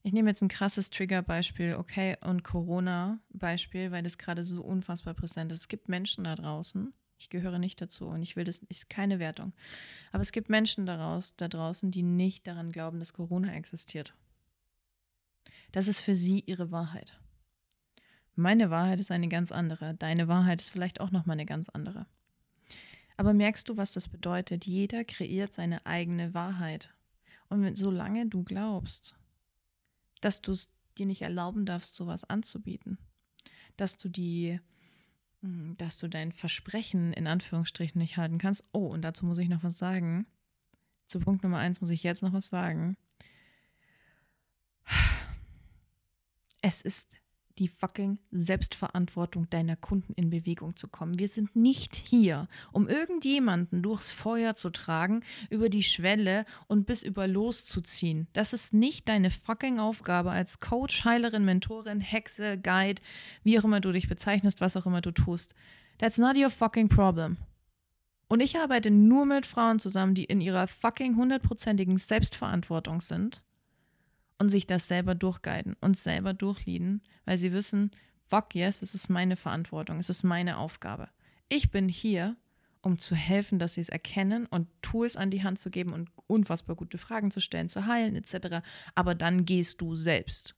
ich 0.04 0.14
nehme 0.14 0.30
jetzt 0.30 0.42
ein 0.42 0.50
krasses 0.50 0.90
Trigger-Beispiel, 0.92 1.76
okay, 1.76 2.16
und 2.22 2.44
Corona-Beispiel, 2.44 3.92
weil 3.92 4.04
das 4.04 4.18
gerade 4.18 4.44
so 4.44 4.62
unfassbar 4.62 5.14
präsent 5.14 5.52
ist. 5.52 5.62
Es 5.62 5.68
gibt 5.68 5.90
Menschen 5.90 6.24
da 6.24 6.36
draußen, 6.36 6.94
ich 7.18 7.30
gehöre 7.30 7.60
nicht 7.60 7.82
dazu 7.82 8.08
und 8.08 8.22
ich 8.22 8.36
will 8.36 8.46
das, 8.46 8.60
ist 8.70 8.90
keine 8.90 9.20
Wertung. 9.20 9.54
Aber 10.12 10.22
es 10.22 10.32
gibt 10.32 10.50
Menschen 10.50 10.86
daraus, 10.86 11.36
da 11.36 11.48
draußen, 11.48 11.92
die 11.92 12.04
nicht 12.04 12.48
daran 12.48 12.72
glauben, 12.72 13.00
dass 13.00 13.14
Corona 13.14 13.54
existiert. 13.54 14.14
Das 15.72 15.88
ist 15.88 16.02
für 16.02 16.16
sie 16.16 16.44
ihre 16.46 16.72
Wahrheit. 16.72 17.20
Meine 18.36 18.70
Wahrheit 18.70 19.00
ist 19.00 19.12
eine 19.12 19.28
ganz 19.28 19.52
andere. 19.52 19.96
Deine 19.96 20.28
Wahrheit 20.28 20.62
ist 20.62 20.70
vielleicht 20.70 21.02
auch 21.02 21.12
nochmal 21.12 21.36
eine 21.36 21.46
ganz 21.46 21.70
andere. 21.70 22.06
Aber 23.18 23.34
merkst 23.34 23.68
du, 23.68 23.76
was 23.76 23.94
das 23.94 24.08
bedeutet? 24.08 24.66
Jeder 24.66 25.04
kreiert 25.04 25.54
seine 25.54 25.86
eigene 25.86 26.34
Wahrheit. 26.34 26.94
Und 27.50 27.78
solange 27.78 28.28
du 28.28 28.44
glaubst, 28.44 29.16
dass 30.22 30.42
du 30.42 30.54
es 30.54 30.72
dir 30.98 31.06
nicht 31.06 31.22
erlauben 31.22 31.66
darfst, 31.66 31.96
sowas 31.96 32.24
anzubieten, 32.24 32.98
dass 33.76 33.98
du 33.98 34.08
die, 34.08 34.60
hm, 35.42 35.74
dass 35.78 35.98
du 35.98 36.08
dein 36.08 36.32
Versprechen 36.32 37.12
in 37.12 37.28
Anführungsstrichen 37.28 38.00
nicht 38.00 38.18
halten 38.18 38.38
kannst. 38.38 38.64
Oh, 38.72 38.88
und 38.88 39.02
dazu 39.02 39.26
muss 39.26 39.38
ich 39.38 39.50
noch 39.50 39.64
was 39.64 39.78
sagen. 39.78 40.26
Zu 41.06 41.20
Punkt 41.20 41.44
Nummer 41.44 41.58
eins 41.58 41.82
muss 41.82 41.90
ich 41.90 42.04
jetzt 42.04 42.24
noch 42.24 42.34
was 42.34 42.50
sagen. 42.50 42.96
Es 46.62 46.82
ist 46.82 47.10
die 47.60 47.68
fucking 47.68 48.18
Selbstverantwortung 48.32 49.50
deiner 49.50 49.76
Kunden 49.76 50.14
in 50.14 50.30
Bewegung 50.30 50.76
zu 50.78 50.88
kommen. 50.88 51.20
Wir 51.20 51.28
sind 51.28 51.56
nicht 51.56 51.96
hier, 51.96 52.48
um 52.72 52.88
irgendjemanden 52.88 53.84
durchs 53.84 54.12
Feuer 54.12 54.56
zu 54.56 54.70
tragen, 54.70 55.22
über 55.50 55.70
die 55.70 55.84
Schwelle 55.84 56.46
und 56.68 56.88
bis 56.88 57.04
über 57.04 57.28
loszuziehen. 57.28 58.28
Das 58.34 58.54
ist 58.54 58.74
nicht 58.74 59.10
deine 59.10 59.30
fucking 59.30 59.80
Aufgabe 59.80 60.32
als 60.32 60.60
Coach, 60.60 61.04
Heilerin, 61.04 61.44
Mentorin, 61.44 62.00
Hexe, 62.00 62.58
Guide, 62.58 63.02
wie 63.44 63.60
auch 63.60 63.66
immer 63.66 63.82
du 63.82 63.92
dich 63.92 64.08
bezeichnest, 64.08 64.62
was 64.62 64.78
auch 64.78 64.86
immer 64.86 65.02
du 65.02 65.12
tust. 65.12 65.54
That's 65.98 66.18
not 66.18 66.38
your 66.38 66.50
fucking 66.50 66.88
problem. 66.88 67.38
Und 68.30 68.42
ich 68.42 68.58
arbeite 68.58 68.90
nur 68.90 69.26
mit 69.26 69.46
Frauen 69.46 69.80
zusammen, 69.80 70.14
die 70.14 70.24
in 70.24 70.40
ihrer 70.40 70.68
fucking 70.68 71.18
hundertprozentigen 71.18 71.98
Selbstverantwortung 71.98 73.02
sind 73.02 73.42
und 74.40 74.50
sich 74.50 74.66
das 74.66 74.88
selber 74.88 75.14
durchguiden 75.14 75.76
und 75.82 75.98
selber 75.98 76.34
durchlieden, 76.34 77.02
weil 77.26 77.38
sie 77.38 77.54
wissen, 77.54 77.92
fuck 78.28 78.56
yes, 78.56 78.82
es 78.82 78.96
ist 78.96 79.10
meine 79.10 79.36
Verantwortung, 79.36 80.00
es 80.00 80.10
ist 80.10 80.24
meine 80.24 80.58
Aufgabe. 80.58 81.10
Ich 81.50 81.72
bin 81.72 81.90
hier, 81.90 82.36
um 82.82 82.98
zu 82.98 83.16
helfen, 83.16 83.60
dass 83.60 83.74
sie 83.74 83.82
es 83.82 83.90
erkennen 83.90 84.46
und 84.46 84.68
Tools 84.82 85.18
an 85.18 85.30
die 85.30 85.44
Hand 85.44 85.60
zu 85.60 85.70
geben 85.70 85.94
und 85.94 86.10
unfassbar 86.28 86.76
gute 86.76 86.98
Fragen 86.98 87.32
zu 87.32 87.42
stellen, 87.42 87.70
zu 87.70 87.86
heilen 87.86 88.16
etc. 88.16 88.66
Aber 88.96 89.16
dann 89.16 89.46
gehst 89.46 89.82
du 89.82 89.96
selbst. 89.96 90.56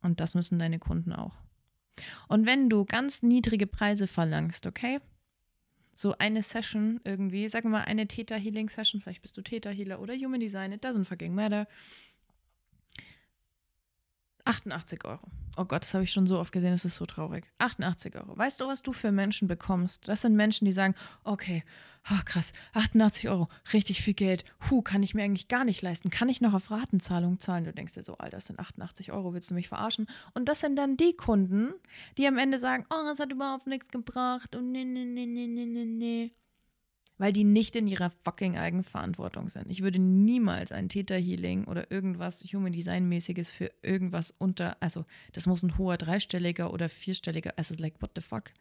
Und 0.00 0.20
das 0.20 0.34
müssen 0.34 0.58
deine 0.58 0.78
Kunden 0.78 1.12
auch. 1.12 1.36
Und 2.28 2.46
wenn 2.46 2.70
du 2.70 2.84
ganz 2.84 3.22
niedrige 3.22 3.66
Preise 3.66 4.06
verlangst, 4.06 4.66
okay? 4.66 5.00
So 5.94 6.16
eine 6.18 6.42
Session 6.42 7.00
irgendwie, 7.04 7.48
sagen 7.48 7.70
wir 7.70 7.78
mal 7.78 7.84
eine 7.84 8.06
Theta 8.06 8.36
Healing 8.36 8.68
Session, 8.68 9.00
vielleicht 9.00 9.22
bist 9.22 9.36
du 9.36 9.42
Theta 9.42 9.70
Healer 9.70 10.00
oder 10.00 10.14
Human 10.14 10.40
Design, 10.40 10.72
it 10.72 10.84
doesn't 10.84 11.04
fucking 11.04 11.34
matter. 11.34 11.66
88 14.46 15.04
Euro. 15.04 15.20
Oh 15.56 15.64
Gott, 15.64 15.82
das 15.82 15.94
habe 15.94 16.04
ich 16.04 16.12
schon 16.12 16.26
so 16.26 16.38
oft 16.38 16.52
gesehen, 16.52 16.72
das 16.72 16.84
ist 16.84 16.96
so 16.96 17.06
traurig. 17.06 17.44
88 17.58 18.14
Euro. 18.16 18.36
Weißt 18.36 18.60
du, 18.60 18.66
was 18.66 18.82
du 18.82 18.92
für 18.92 19.10
Menschen 19.10 19.48
bekommst? 19.48 20.06
Das 20.06 20.22
sind 20.22 20.36
Menschen, 20.36 20.66
die 20.66 20.72
sagen, 20.72 20.94
okay, 21.24 21.64
oh 22.10 22.20
krass, 22.24 22.52
88 22.74 23.28
Euro, 23.28 23.48
richtig 23.72 24.02
viel 24.02 24.14
Geld. 24.14 24.44
Huh, 24.70 24.82
kann 24.82 25.02
ich 25.02 25.14
mir 25.14 25.24
eigentlich 25.24 25.48
gar 25.48 25.64
nicht 25.64 25.82
leisten. 25.82 26.10
Kann 26.10 26.28
ich 26.28 26.40
noch 26.40 26.54
auf 26.54 26.70
Ratenzahlung 26.70 27.40
zahlen? 27.40 27.64
Du 27.64 27.72
denkst 27.72 27.94
dir 27.94 28.02
so, 28.02 28.18
Alter, 28.18 28.36
das 28.36 28.46
sind 28.46 28.60
88 28.60 29.12
Euro, 29.12 29.32
willst 29.32 29.50
du 29.50 29.54
mich 29.54 29.68
verarschen? 29.68 30.06
Und 30.34 30.48
das 30.48 30.60
sind 30.60 30.76
dann 30.76 30.96
die 30.96 31.16
Kunden, 31.16 31.72
die 32.18 32.26
am 32.26 32.38
Ende 32.38 32.58
sagen, 32.58 32.84
oh, 32.90 33.04
das 33.04 33.18
hat 33.18 33.32
überhaupt 33.32 33.66
nichts 33.66 33.88
gebracht 33.88 34.54
und 34.54 34.72
nee, 34.72 34.84
nee, 34.84 35.04
nee, 35.04 35.26
nee, 35.26 35.46
nee, 35.46 35.66
nee, 35.66 35.84
nee 35.84 36.32
weil 37.18 37.32
die 37.32 37.44
nicht 37.44 37.76
in 37.76 37.86
ihrer 37.86 38.10
fucking 38.24 38.56
Eigenverantwortung 38.56 39.48
sind. 39.48 39.70
Ich 39.70 39.82
würde 39.82 39.98
niemals 39.98 40.72
ein 40.72 40.88
Täterhealing 40.88 41.64
oder 41.64 41.90
irgendwas 41.90 42.42
Human 42.52 42.72
Design 42.72 43.08
mäßiges 43.08 43.50
für 43.50 43.70
irgendwas 43.82 44.30
unter, 44.30 44.76
also 44.80 45.04
das 45.32 45.46
muss 45.46 45.62
ein 45.62 45.78
hoher 45.78 45.96
dreistelliger 45.96 46.72
oder 46.72 46.88
vierstelliger, 46.88 47.54
also 47.56 47.74
like 47.78 48.00
what 48.02 48.10
the 48.14 48.20
fuck. 48.20 48.52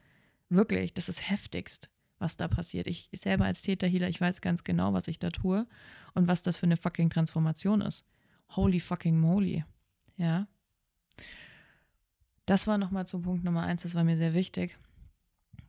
Wirklich, 0.50 0.94
das 0.94 1.10
ist 1.10 1.30
heftigst, 1.30 1.90
was 2.20 2.38
da 2.38 2.48
passiert. 2.48 2.88
Ich 2.88 3.10
selber 3.14 3.46
als 3.46 3.62
Täterhealer, 3.62 4.08
ich 4.08 4.22
weiß 4.22 4.42
ganz 4.42 4.64
genau, 4.64 4.94
was 4.94 5.08
ich 5.08 5.20
da 5.20 5.32
tue 5.32 5.68
und 6.14 6.28
was 6.28 6.42
das 6.42 6.58
für 6.58 6.66
eine 6.66 6.78
fucking 6.78 7.10
Transformation 7.10 7.82
ist. 7.82 8.06
Holy 8.56 8.80
fucking 8.80 9.20
moly. 9.20 9.66
Ja. 10.18 10.48
Das 12.46 12.68
war 12.68 12.78
nochmal 12.78 13.08
zum 13.08 13.24
Punkt 13.24 13.44
Nummer 13.44 13.64
eins, 13.64 13.84
das 13.84 13.96
war 13.96 14.04
mir 14.04 14.18
sehr 14.18 14.34
wichtig. 14.34 14.78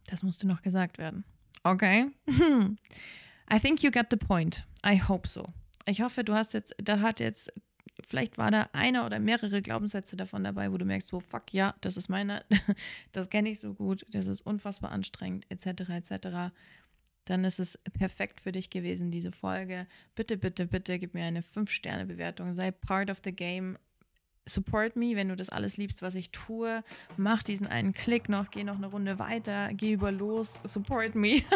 Das 0.06 0.22
musste 0.22 0.46
noch 0.46 0.62
gesagt 0.62 0.98
werden. 0.98 1.24
Okay. 1.66 2.06
I 3.50 3.58
think 3.58 3.82
you 3.82 3.90
get 3.90 4.10
the 4.10 4.16
point. 4.16 4.64
I 4.84 4.96
hope 4.96 5.26
so. 5.26 5.46
Ich 5.84 6.00
hoffe, 6.00 6.22
du 6.22 6.32
hast 6.32 6.54
jetzt, 6.54 6.74
da 6.78 7.00
hat 7.00 7.18
jetzt, 7.18 7.52
vielleicht 8.06 8.38
war 8.38 8.52
da 8.52 8.68
einer 8.72 9.04
oder 9.04 9.18
mehrere 9.18 9.62
Glaubenssätze 9.62 10.16
davon 10.16 10.44
dabei, 10.44 10.70
wo 10.70 10.78
du 10.78 10.84
merkst, 10.84 11.12
wo, 11.12 11.18
fuck, 11.18 11.52
ja, 11.52 11.74
das 11.80 11.96
ist 11.96 12.08
meiner, 12.08 12.44
das 13.12 13.30
kenne 13.30 13.48
ich 13.48 13.58
so 13.58 13.74
gut, 13.74 14.06
das 14.10 14.28
ist 14.28 14.42
unfassbar 14.42 14.92
anstrengend, 14.92 15.44
etc., 15.48 15.90
etc. 15.90 16.54
Dann 17.24 17.44
ist 17.44 17.58
es 17.58 17.78
perfekt 17.98 18.40
für 18.40 18.52
dich 18.52 18.70
gewesen, 18.70 19.10
diese 19.10 19.32
Folge. 19.32 19.88
Bitte, 20.14 20.36
bitte, 20.36 20.66
bitte 20.66 21.00
gib 21.00 21.14
mir 21.14 21.24
eine 21.24 21.40
5-Sterne-Bewertung. 21.40 22.54
Sei 22.54 22.70
part 22.70 23.10
of 23.10 23.20
the 23.24 23.32
game 23.32 23.76
support 24.46 24.96
me, 24.96 25.16
wenn 25.16 25.28
du 25.28 25.36
das 25.36 25.50
alles 25.50 25.76
liebst, 25.76 26.02
was 26.02 26.14
ich 26.14 26.30
tue. 26.30 26.82
Mach 27.16 27.42
diesen 27.42 27.66
einen 27.66 27.92
Klick 27.92 28.28
noch, 28.28 28.50
geh 28.50 28.64
noch 28.64 28.76
eine 28.76 28.86
Runde 28.86 29.18
weiter, 29.18 29.70
geh 29.74 29.92
über 29.92 30.12
los, 30.12 30.60
support 30.64 31.14
me. 31.14 31.42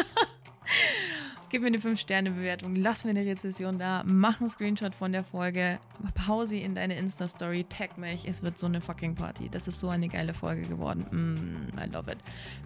Gib 1.49 1.63
mir 1.63 1.67
eine 1.67 1.79
5-Sterne-Bewertung, 1.79 2.77
lass 2.77 3.03
mir 3.03 3.09
eine 3.09 3.25
Rezession 3.25 3.77
da, 3.77 4.03
mach 4.05 4.39
einen 4.39 4.49
Screenshot 4.49 4.95
von 4.95 5.11
der 5.11 5.25
Folge, 5.25 5.79
hau 6.25 6.45
sie 6.45 6.61
in 6.61 6.75
deine 6.75 6.95
Insta-Story, 6.95 7.65
tag 7.67 7.97
mich, 7.97 8.25
es 8.25 8.41
wird 8.41 8.57
so 8.57 8.67
eine 8.67 8.79
fucking 8.79 9.15
Party. 9.15 9.49
Das 9.49 9.67
ist 9.67 9.81
so 9.81 9.89
eine 9.89 10.07
geile 10.07 10.33
Folge 10.33 10.61
geworden. 10.61 11.05
Mm, 11.11 11.77
I 11.77 11.91
love 11.91 12.09
it. 12.09 12.19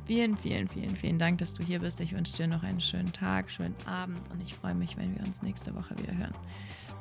Vielen, 0.06 0.38
vielen, 0.38 0.68
vielen, 0.68 0.96
vielen 0.96 1.18
Dank, 1.18 1.40
dass 1.40 1.56
du 1.56 1.64
hier 1.64 1.80
bist. 1.80 2.00
Ich 2.00 2.14
wünsche 2.14 2.36
dir 2.36 2.46
noch 2.46 2.62
einen 2.62 2.80
schönen 2.80 3.12
Tag, 3.12 3.50
schönen 3.50 3.76
Abend 3.88 4.20
und 4.32 4.40
ich 4.44 4.54
freue 4.54 4.76
mich, 4.76 4.98
wenn 4.98 5.18
wir 5.18 5.26
uns 5.26 5.42
nächste 5.42 5.74
Woche 5.74 5.98
wieder 5.98 6.16
hören. 6.16 6.36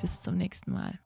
Bis 0.01 0.23
zum 0.23 0.39
nächsten 0.39 0.73
Mal. 0.73 0.99